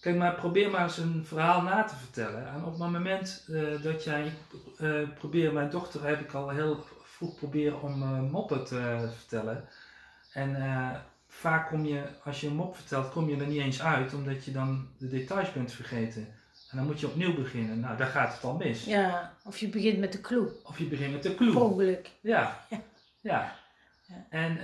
Kijk, 0.00 0.16
maar 0.16 0.34
probeer 0.34 0.70
maar 0.70 0.82
eens 0.82 0.98
een 0.98 1.26
verhaal 1.26 1.62
na 1.62 1.84
te 1.84 1.96
vertellen. 1.96 2.48
En 2.48 2.64
op 2.64 2.70
het 2.70 2.78
moment 2.78 3.44
uh, 3.48 3.82
dat 3.82 4.04
jij 4.04 4.32
uh, 4.80 5.08
probeert, 5.14 5.52
mijn 5.52 5.70
dochter 5.70 6.06
heb 6.06 6.20
ik 6.20 6.32
al 6.32 6.48
heel 6.48 6.84
vroeg 7.02 7.34
proberen 7.36 7.82
om 7.82 7.98
moppen 8.30 8.64
te 8.64 9.08
vertellen. 9.18 9.68
En 10.32 10.56
vaak 11.32 11.68
kom 11.68 11.84
je, 11.84 12.02
als 12.24 12.40
je 12.40 12.46
een 12.46 12.54
mop 12.54 12.76
vertelt, 12.76 13.10
kom 13.10 13.28
je 13.28 13.36
er 13.36 13.46
niet 13.46 13.60
eens 13.60 13.82
uit, 13.82 14.14
omdat 14.14 14.44
je 14.44 14.52
dan 14.52 14.88
de 14.98 15.08
details 15.08 15.52
bent 15.52 15.72
vergeten. 15.72 16.26
En 16.70 16.76
dan 16.76 16.86
moet 16.86 17.00
je 17.00 17.06
opnieuw 17.06 17.34
beginnen. 17.34 17.80
Nou, 17.80 17.96
daar 17.96 18.06
gaat 18.06 18.34
het 18.34 18.44
al 18.44 18.56
mis. 18.56 18.84
Ja, 18.84 19.34
of 19.44 19.58
je 19.58 19.68
begint 19.68 19.98
met 19.98 20.12
de 20.12 20.20
clue. 20.20 20.48
Of 20.64 20.78
je 20.78 20.84
begint 20.84 21.12
met 21.12 21.22
de 21.22 21.34
clue. 21.34 21.52
Mogelijk. 21.52 22.10
Ja. 22.20 22.64
ja. 22.70 22.82
ja. 23.20 23.56
ja. 24.06 24.26
En 24.28 24.58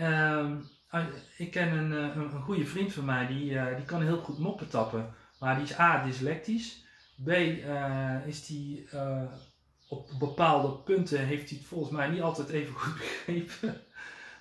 uh, 0.93 1.07
ik 1.37 1.51
ken 1.51 1.73
een, 1.73 1.91
een, 1.91 2.19
een, 2.19 2.43
goede 2.43 2.67
vriend 2.67 2.93
van 2.93 3.05
mij, 3.05 3.27
die, 3.27 3.51
uh, 3.51 3.77
die 3.77 3.85
kan 3.85 4.03
heel 4.03 4.19
goed 4.19 4.39
moppen 4.39 4.69
tappen. 4.69 5.15
Maar 5.39 5.55
die 5.55 5.65
is 5.65 5.79
A, 5.79 6.05
dyslectisch. 6.05 6.85
B, 7.25 7.29
uh, 7.29 8.27
is 8.27 8.47
die 8.47 8.89
op 9.89 10.11
bepaalde 10.19 10.77
punten, 10.77 11.19
heeft 11.19 11.49
hij 11.49 11.59
het 11.59 11.67
volgens 11.67 11.91
mij 11.91 12.09
niet 12.09 12.23
altijd 12.23 12.49
even 12.49 12.75
goed 12.75 12.95
begrepen. 12.95 13.81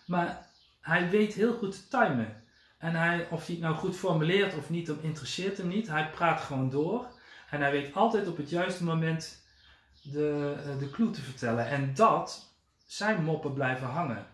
Maar 0.05 0.46
hij 0.87 1.09
weet 1.09 1.33
heel 1.33 1.53
goed 1.53 1.71
te 1.71 1.87
timen. 1.87 2.43
En 2.77 2.95
hij, 2.95 3.27
of 3.29 3.45
hij 3.45 3.55
het 3.55 3.63
nou 3.63 3.75
goed 3.75 3.95
formuleert 3.95 4.57
of 4.57 4.69
niet, 4.69 4.87
dat 4.87 4.97
interesseert 5.01 5.57
hem 5.57 5.67
niet. 5.67 5.87
Hij 5.87 6.09
praat 6.09 6.41
gewoon 6.41 6.69
door. 6.69 7.05
En 7.49 7.61
hij 7.61 7.71
weet 7.71 7.95
altijd 7.95 8.27
op 8.27 8.37
het 8.37 8.49
juiste 8.49 8.83
moment 8.83 9.41
de, 10.01 10.55
de 10.79 10.89
clue 10.89 11.09
te 11.09 11.21
vertellen. 11.21 11.67
En 11.67 11.93
dat 11.95 12.53
zijn 12.85 13.23
moppen 13.23 13.53
blijven 13.53 13.87
hangen. 13.87 14.25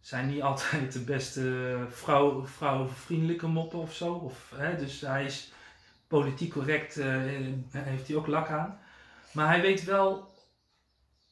Zijn 0.00 0.28
niet 0.28 0.42
altijd 0.50 0.92
de 0.92 1.04
beste 1.04 1.76
vrouw, 1.88 2.46
vrouwvriendelijke 2.46 3.46
moppen 3.46 3.78
of 3.78 3.94
zo. 3.94 4.12
Of, 4.12 4.52
hè, 4.54 4.76
dus 4.76 5.00
hij 5.00 5.24
is 5.24 5.52
politiek 6.06 6.52
correct, 6.52 6.98
uh, 6.98 7.06
heeft 7.70 8.08
hij 8.08 8.16
ook 8.16 8.26
lak 8.26 8.48
aan. 8.48 8.78
Maar 9.32 9.46
hij 9.46 9.60
weet 9.60 9.84
wel, 9.84 10.29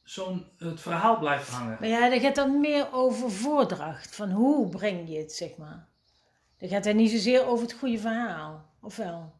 zo'n, 0.09 0.45
het 0.57 0.81
verhaal 0.81 1.19
blijft 1.19 1.49
hangen. 1.49 1.77
Maar 1.79 1.89
ja, 1.89 2.09
dat 2.09 2.21
gaat 2.21 2.35
dan 2.35 2.59
meer 2.59 2.93
over 2.93 3.31
voordracht. 3.31 4.15
Van 4.15 4.31
hoe 4.31 4.69
breng 4.69 5.09
je 5.09 5.17
het, 5.17 5.33
zeg 5.33 5.57
maar. 5.57 5.87
Dan 6.57 6.69
gaat 6.69 6.83
hij 6.83 6.93
niet 6.93 7.11
zozeer 7.11 7.45
over 7.45 7.67
het 7.67 7.77
goede 7.77 7.99
verhaal. 7.99 8.65
Of 8.81 8.95
wel? 8.95 9.33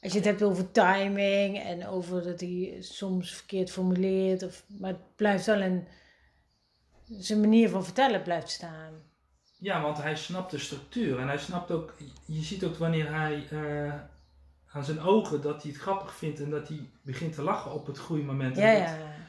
Als 0.00 0.12
je 0.12 0.18
het 0.18 0.26
hebt 0.26 0.42
over 0.42 0.70
timing 0.70 1.58
en 1.58 1.86
over 1.86 2.22
dat 2.22 2.40
hij 2.40 2.76
soms 2.80 3.34
verkeerd 3.34 3.70
formuleert. 3.70 4.42
Of, 4.42 4.64
maar 4.78 4.90
het 4.90 5.16
blijft 5.16 5.46
wel 5.46 5.60
een... 5.60 5.86
Zijn 7.08 7.40
manier 7.40 7.68
van 7.68 7.84
vertellen 7.84 8.22
blijft 8.22 8.50
staan. 8.50 8.92
Ja, 9.58 9.82
want 9.82 10.02
hij 10.02 10.16
snapt 10.16 10.50
de 10.50 10.58
structuur. 10.58 11.18
En 11.18 11.26
hij 11.26 11.38
snapt 11.38 11.70
ook... 11.70 11.94
Je 12.26 12.42
ziet 12.42 12.64
ook 12.64 12.76
wanneer 12.76 13.12
hij... 13.14 13.48
Uh, 13.52 13.94
aan 14.72 14.84
zijn 14.84 15.00
ogen 15.00 15.42
dat 15.42 15.62
hij 15.62 15.72
het 15.72 15.80
grappig 15.80 16.14
vindt 16.14 16.40
en 16.40 16.50
dat 16.50 16.68
hij 16.68 16.90
begint 17.02 17.34
te 17.34 17.42
lachen 17.42 17.72
op 17.72 17.86
het 17.86 17.98
goede 17.98 18.22
moment. 18.22 18.56
Ja, 18.56 18.70
ja. 18.70 19.20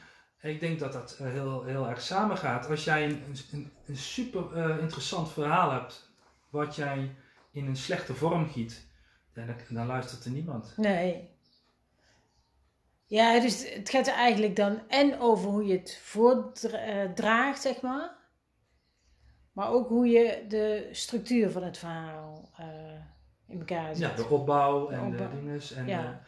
Ik 0.44 0.60
denk 0.60 0.78
dat 0.78 0.92
dat 0.92 1.16
eh, 1.20 1.26
heel, 1.26 1.64
heel 1.64 1.88
erg 1.88 2.00
samengaat. 2.00 2.70
Als 2.70 2.84
jij 2.84 3.04
een, 3.04 3.22
een, 3.52 3.72
een 3.86 3.96
super 3.96 4.56
uh, 4.56 4.78
interessant 4.78 5.32
verhaal 5.32 5.70
hebt, 5.70 6.10
wat 6.48 6.76
jij 6.76 7.14
in 7.50 7.66
een 7.66 7.76
slechte 7.76 8.14
vorm 8.14 8.48
giet, 8.48 8.86
dan, 9.32 9.46
dan 9.68 9.86
luistert 9.86 10.24
er 10.24 10.30
niemand. 10.30 10.74
Nee. 10.76 11.28
Ja, 13.06 13.40
dus 13.40 13.72
het 13.72 13.90
gaat 13.90 14.06
er 14.06 14.14
eigenlijk 14.14 14.56
dan 14.56 14.88
en 14.88 15.20
over 15.20 15.50
hoe 15.50 15.66
je 15.66 15.78
het 15.78 15.98
voordraagt, 16.02 17.62
zeg 17.62 17.80
maar. 17.80 18.16
Maar 19.52 19.68
ook 19.68 19.88
hoe 19.88 20.06
je 20.06 20.44
de 20.48 20.88
structuur 20.92 21.50
van 21.50 21.62
het 21.62 21.78
verhaal 21.78 22.50
uh, 22.60 22.66
in 23.46 23.58
elkaar 23.58 23.96
zet. 23.96 24.10
Ja, 24.10 24.16
de 24.16 24.28
opbouw 24.28 24.88
en 24.88 25.10
de, 25.10 25.16
de 25.16 25.28
dinges. 25.40 25.72
En 25.72 25.86
ja. 25.86 26.20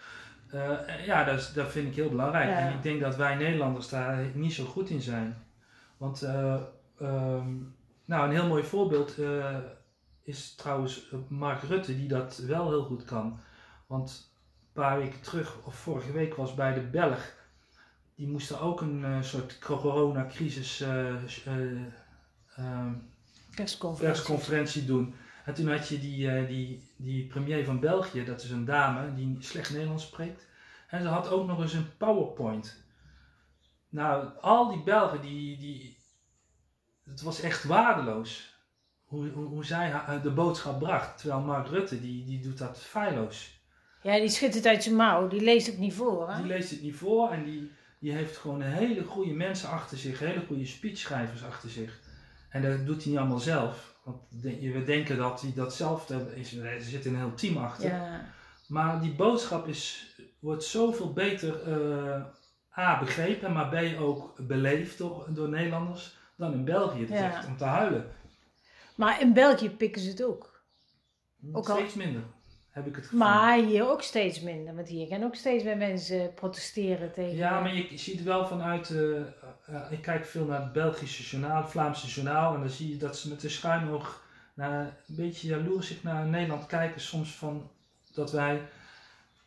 Uh, 0.55 1.07
ja, 1.07 1.25
dat, 1.25 1.39
is, 1.39 1.53
dat 1.53 1.71
vind 1.71 1.89
ik 1.89 1.95
heel 1.95 2.09
belangrijk. 2.09 2.49
Ja. 2.49 2.59
En 2.59 2.73
ik 2.73 2.83
denk 2.83 3.01
dat 3.01 3.17
wij 3.17 3.35
Nederlanders 3.35 3.89
daar 3.89 4.27
niet 4.35 4.53
zo 4.53 4.65
goed 4.65 4.91
in 4.91 5.01
zijn. 5.01 5.37
Want, 5.97 6.23
uh, 6.23 6.63
um, 7.03 7.75
nou, 8.05 8.25
een 8.25 8.35
heel 8.35 8.47
mooi 8.47 8.63
voorbeeld 8.63 9.19
uh, 9.19 9.57
is 10.23 10.55
trouwens 10.55 11.15
Mark 11.29 11.63
Rutte, 11.63 11.97
die 11.97 12.09
dat 12.09 12.37
wel 12.37 12.69
heel 12.69 12.85
goed 12.85 13.05
kan. 13.05 13.41
Want 13.87 14.33
een 14.61 14.83
paar 14.83 14.99
weken 14.99 15.21
terug, 15.21 15.57
of 15.65 15.75
vorige 15.75 16.13
week, 16.13 16.35
was 16.35 16.55
bij 16.55 16.75
de 16.75 16.81
Belg. 16.81 17.35
Die 18.15 18.29
moesten 18.29 18.61
ook 18.61 18.81
een 18.81 19.25
soort 19.25 19.59
coronacrisis 19.59 20.81
um, 20.81 21.93
persconferentie. 23.55 24.23
persconferentie 24.23 24.85
doen. 24.85 25.15
En 25.47 25.55
toen 25.55 25.69
had 25.69 25.89
je 25.89 25.99
die, 25.99 26.27
uh, 26.27 26.49
die, 26.49 26.91
die 26.97 27.27
premier 27.27 27.65
van 27.65 27.81
België, 27.81 28.25
dat 28.25 28.43
is 28.43 28.51
een 28.51 28.65
dame 28.65 29.15
die 29.15 29.37
slecht 29.39 29.71
Nederlands 29.71 30.05
spreekt. 30.05 30.47
En 30.89 31.03
ze 31.03 31.09
had 31.09 31.29
ook 31.29 31.47
nog 31.47 31.61
eens 31.61 31.73
een 31.73 31.97
PowerPoint. 31.97 32.85
Nou, 33.89 34.29
al 34.41 34.69
die 34.69 34.83
Belgen, 34.83 35.21
die, 35.21 35.59
die, 35.59 35.99
het 37.05 37.23
was 37.23 37.41
echt 37.41 37.65
waardeloos. 37.65 38.55
Hoe, 39.05 39.29
hoe, 39.29 39.45
hoe 39.45 39.65
zij 39.65 40.21
de 40.23 40.31
boodschap 40.31 40.79
bracht. 40.79 41.19
Terwijl 41.19 41.41
Mark 41.41 41.69
Rutte, 41.69 42.01
die, 42.01 42.25
die 42.25 42.41
doet 42.41 42.59
dat 42.59 42.81
feilloos. 42.81 43.61
Ja, 44.03 44.19
die 44.19 44.29
schudt 44.29 44.55
het 44.55 44.67
uit 44.67 44.83
zijn 44.83 44.97
mouw. 44.97 45.29
Die 45.29 45.41
leest 45.41 45.67
het 45.67 45.79
niet 45.79 45.95
voor. 45.95 46.31
Hè? 46.31 46.37
Die 46.37 46.47
leest 46.47 46.71
het 46.71 46.83
niet 46.83 46.97
voor 46.97 47.31
en 47.31 47.45
die, 47.45 47.71
die 47.99 48.13
heeft 48.13 48.37
gewoon 48.37 48.63
hele 48.63 49.05
goede 49.05 49.33
mensen 49.33 49.69
achter 49.69 49.99
zich. 49.99 50.19
Hele 50.19 50.45
goede 50.47 50.67
speechschrijvers 50.67 51.45
achter 51.45 51.71
zich. 51.71 52.01
En 52.49 52.63
dat 52.63 52.87
doet 52.87 53.03
hij 53.03 53.11
niet 53.11 53.21
allemaal 53.21 53.39
zelf. 53.39 53.96
Want 54.07 54.23
we 54.31 54.83
denken 54.85 55.17
dat 55.17 55.41
hij 55.41 55.53
dat 55.55 55.75
zelf 55.75 56.11
is. 56.35 56.57
Er 56.57 56.81
zit 56.81 57.07
een 57.07 57.17
heel 57.17 57.35
team 57.35 57.57
achter. 57.57 57.89
Ja. 57.89 58.25
Maar 58.69 59.01
die 59.01 59.15
boodschap 59.15 59.69
is, 59.69 60.15
wordt 60.39 60.65
zoveel 60.65 61.13
beter 61.13 61.69
uh, 61.69 62.25
A 62.79 62.99
begrepen, 62.99 63.53
maar 63.53 63.69
B 63.69 64.01
ook 64.01 64.47
beleefd 64.47 64.99
door, 64.99 65.27
door 65.29 65.49
Nederlanders 65.49 66.19
dan 66.37 66.53
in 66.53 66.65
België. 66.65 67.01
Het 67.01 67.11
is 67.11 67.21
echt 67.21 67.47
om 67.47 67.57
te 67.57 67.65
huilen. 67.65 68.13
Maar 68.95 69.21
in 69.21 69.33
België 69.33 69.71
pikken 69.71 70.03
ze 70.03 70.09
het 70.09 70.25
ook. 70.25 70.63
ook 71.53 71.65
Steeds 71.65 71.95
minder. 71.95 72.23
Heb 72.77 72.87
ik 72.87 72.97
het 72.97 73.05
gevoel. 73.05 73.19
Maar 73.19 73.59
hier 73.59 73.91
ook 73.91 74.03
steeds 74.03 74.41
minder, 74.41 74.75
want 74.75 74.89
hier 74.89 75.07
gaan 75.07 75.25
ook 75.25 75.35
steeds 75.35 75.65
meer 75.65 75.77
mensen 75.77 76.35
protesteren 76.35 77.13
tegen... 77.13 77.37
Ja, 77.37 77.61
maar 77.61 77.75
je, 77.75 77.99
ziet 77.99 78.23
wel 78.23 78.47
vanuit, 78.47 78.91
uh, 78.91 79.21
ik 79.91 80.03
kijk 80.03 80.25
veel 80.27 80.45
naar 80.45 80.61
het 80.61 80.73
Belgische 80.73 81.23
journaal, 81.23 81.63
het 81.63 81.71
Vlaamse 81.71 82.07
journaal, 82.07 82.55
en 82.55 82.61
dan 82.61 82.71
zie 82.71 82.91
je 82.91 82.97
dat 82.97 83.19
ze 83.19 83.29
met 83.29 83.41
de 83.41 83.49
schuin 83.49 84.01
naar, 84.55 84.81
een 85.09 85.15
beetje 85.15 85.49
jaloersig 85.49 86.03
naar 86.03 86.27
Nederland 86.27 86.67
kijken 86.67 87.01
soms 87.01 87.31
van 87.35 87.71
dat 88.15 88.33
wij 88.33 88.63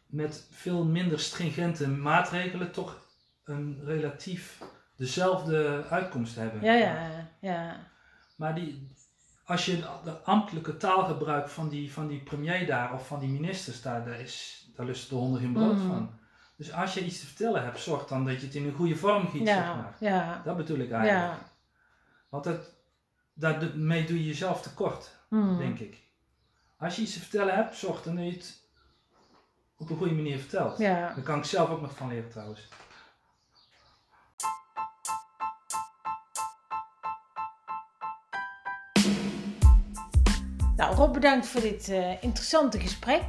met 0.05 0.47
veel 0.51 0.83
minder 0.83 1.19
stringente 1.19 1.87
maatregelen 1.87 2.71
toch 2.71 3.07
een 3.43 3.81
relatief 3.85 4.57
dezelfde 4.95 5.83
uitkomst 5.89 6.35
hebben. 6.35 6.63
Ja, 6.63 6.73
ja, 6.73 7.29
ja. 7.39 7.87
Maar 8.35 8.55
die, 8.55 8.91
als 9.49 9.65
je 9.65 9.83
de 10.03 10.11
ambtelijke 10.23 10.77
taalgebruik 10.77 11.49
van 11.49 11.69
die, 11.69 11.93
van 11.93 12.07
die 12.07 12.23
premier 12.23 12.65
daar 12.67 12.93
of 12.93 13.07
van 13.07 13.19
die 13.19 13.29
ministers 13.29 13.81
daar, 13.81 14.05
daar, 14.05 14.19
is, 14.19 14.65
daar 14.75 14.85
lust 14.85 15.09
de 15.09 15.15
honden 15.15 15.41
geen 15.41 15.53
brood 15.53 15.77
mm. 15.77 15.87
van. 15.87 16.09
Dus 16.55 16.73
als 16.73 16.93
je 16.93 17.05
iets 17.05 17.19
te 17.19 17.25
vertellen 17.25 17.63
hebt, 17.63 17.79
zorg 17.79 18.07
dan 18.07 18.25
dat 18.25 18.39
je 18.39 18.45
het 18.45 18.55
in 18.55 18.65
een 18.65 18.73
goede 18.73 18.95
vorm 18.95 19.27
giet, 19.27 19.47
ja, 19.47 19.55
zeg 19.55 19.75
maar. 19.75 19.95
Ja. 19.99 20.41
Dat 20.45 20.57
bedoel 20.57 20.77
ik 20.77 20.91
eigenlijk. 20.91 21.33
Ja. 21.33 21.39
Want 22.29 22.43
dat, 22.43 22.73
daarmee 23.33 24.05
doe 24.05 24.17
je 24.17 24.25
jezelf 24.25 24.61
tekort, 24.61 25.15
mm. 25.29 25.57
denk 25.57 25.79
ik. 25.79 25.97
Als 26.77 26.95
je 26.95 27.01
iets 27.01 27.13
te 27.13 27.19
vertellen 27.19 27.55
hebt, 27.55 27.75
zorg 27.75 28.03
dan 28.03 28.15
dat 28.15 28.25
je 28.25 28.31
het 28.31 28.67
op 29.77 29.89
een 29.89 29.97
goede 29.97 30.15
manier 30.15 30.39
vertelt. 30.39 30.77
Ja. 30.77 31.13
Daar 31.13 31.23
kan 31.23 31.37
ik 31.37 31.43
zelf 31.43 31.69
ook 31.69 31.81
nog 31.81 31.95
van 31.95 32.07
leren 32.07 32.29
trouwens. 32.29 32.67
Nou, 40.79 40.95
Rob, 40.95 41.13
bedankt 41.13 41.47
voor 41.47 41.61
dit 41.61 41.89
uh, 41.89 42.23
interessante 42.23 42.79
gesprek. 42.79 43.23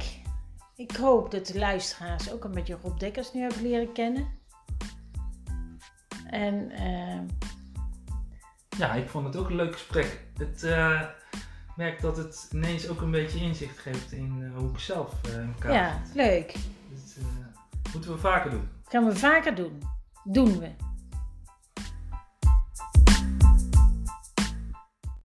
Ik 0.75 0.91
hoop 0.91 1.31
dat 1.31 1.47
de 1.47 1.59
luisteraars 1.59 2.31
ook 2.31 2.43
een 2.43 2.51
beetje 2.51 2.77
Rob 2.81 2.99
Dekkers 2.99 3.33
nu 3.33 3.41
hebben 3.41 3.61
leren 3.61 3.93
kennen. 3.93 4.27
En 6.25 6.71
uh, 6.71 7.19
ja, 8.77 8.93
ik 8.93 9.09
vond 9.09 9.25
het 9.25 9.35
ook 9.35 9.49
een 9.49 9.55
leuk 9.55 9.73
gesprek. 9.73 10.19
Het 10.37 10.63
uh, 10.63 11.01
merk 11.75 12.01
dat 12.01 12.17
het 12.17 12.49
ineens 12.53 12.87
ook 12.87 13.01
een 13.01 13.11
beetje 13.11 13.39
inzicht 13.39 13.77
geeft 13.77 14.11
in 14.11 14.51
hoe 14.55 14.69
ik 14.69 14.79
zelf 14.79 15.13
elkaar 15.23 15.73
Ja, 15.73 16.01
leuk. 16.13 16.53
Dat 17.83 17.93
moeten 17.93 18.11
we 18.11 18.17
vaker 18.17 18.51
doen. 18.51 18.69
Gaan 18.87 19.05
we 19.05 19.15
vaker 19.15 19.55
doen. 19.55 19.81
Doen 20.23 20.59
we. 20.59 20.71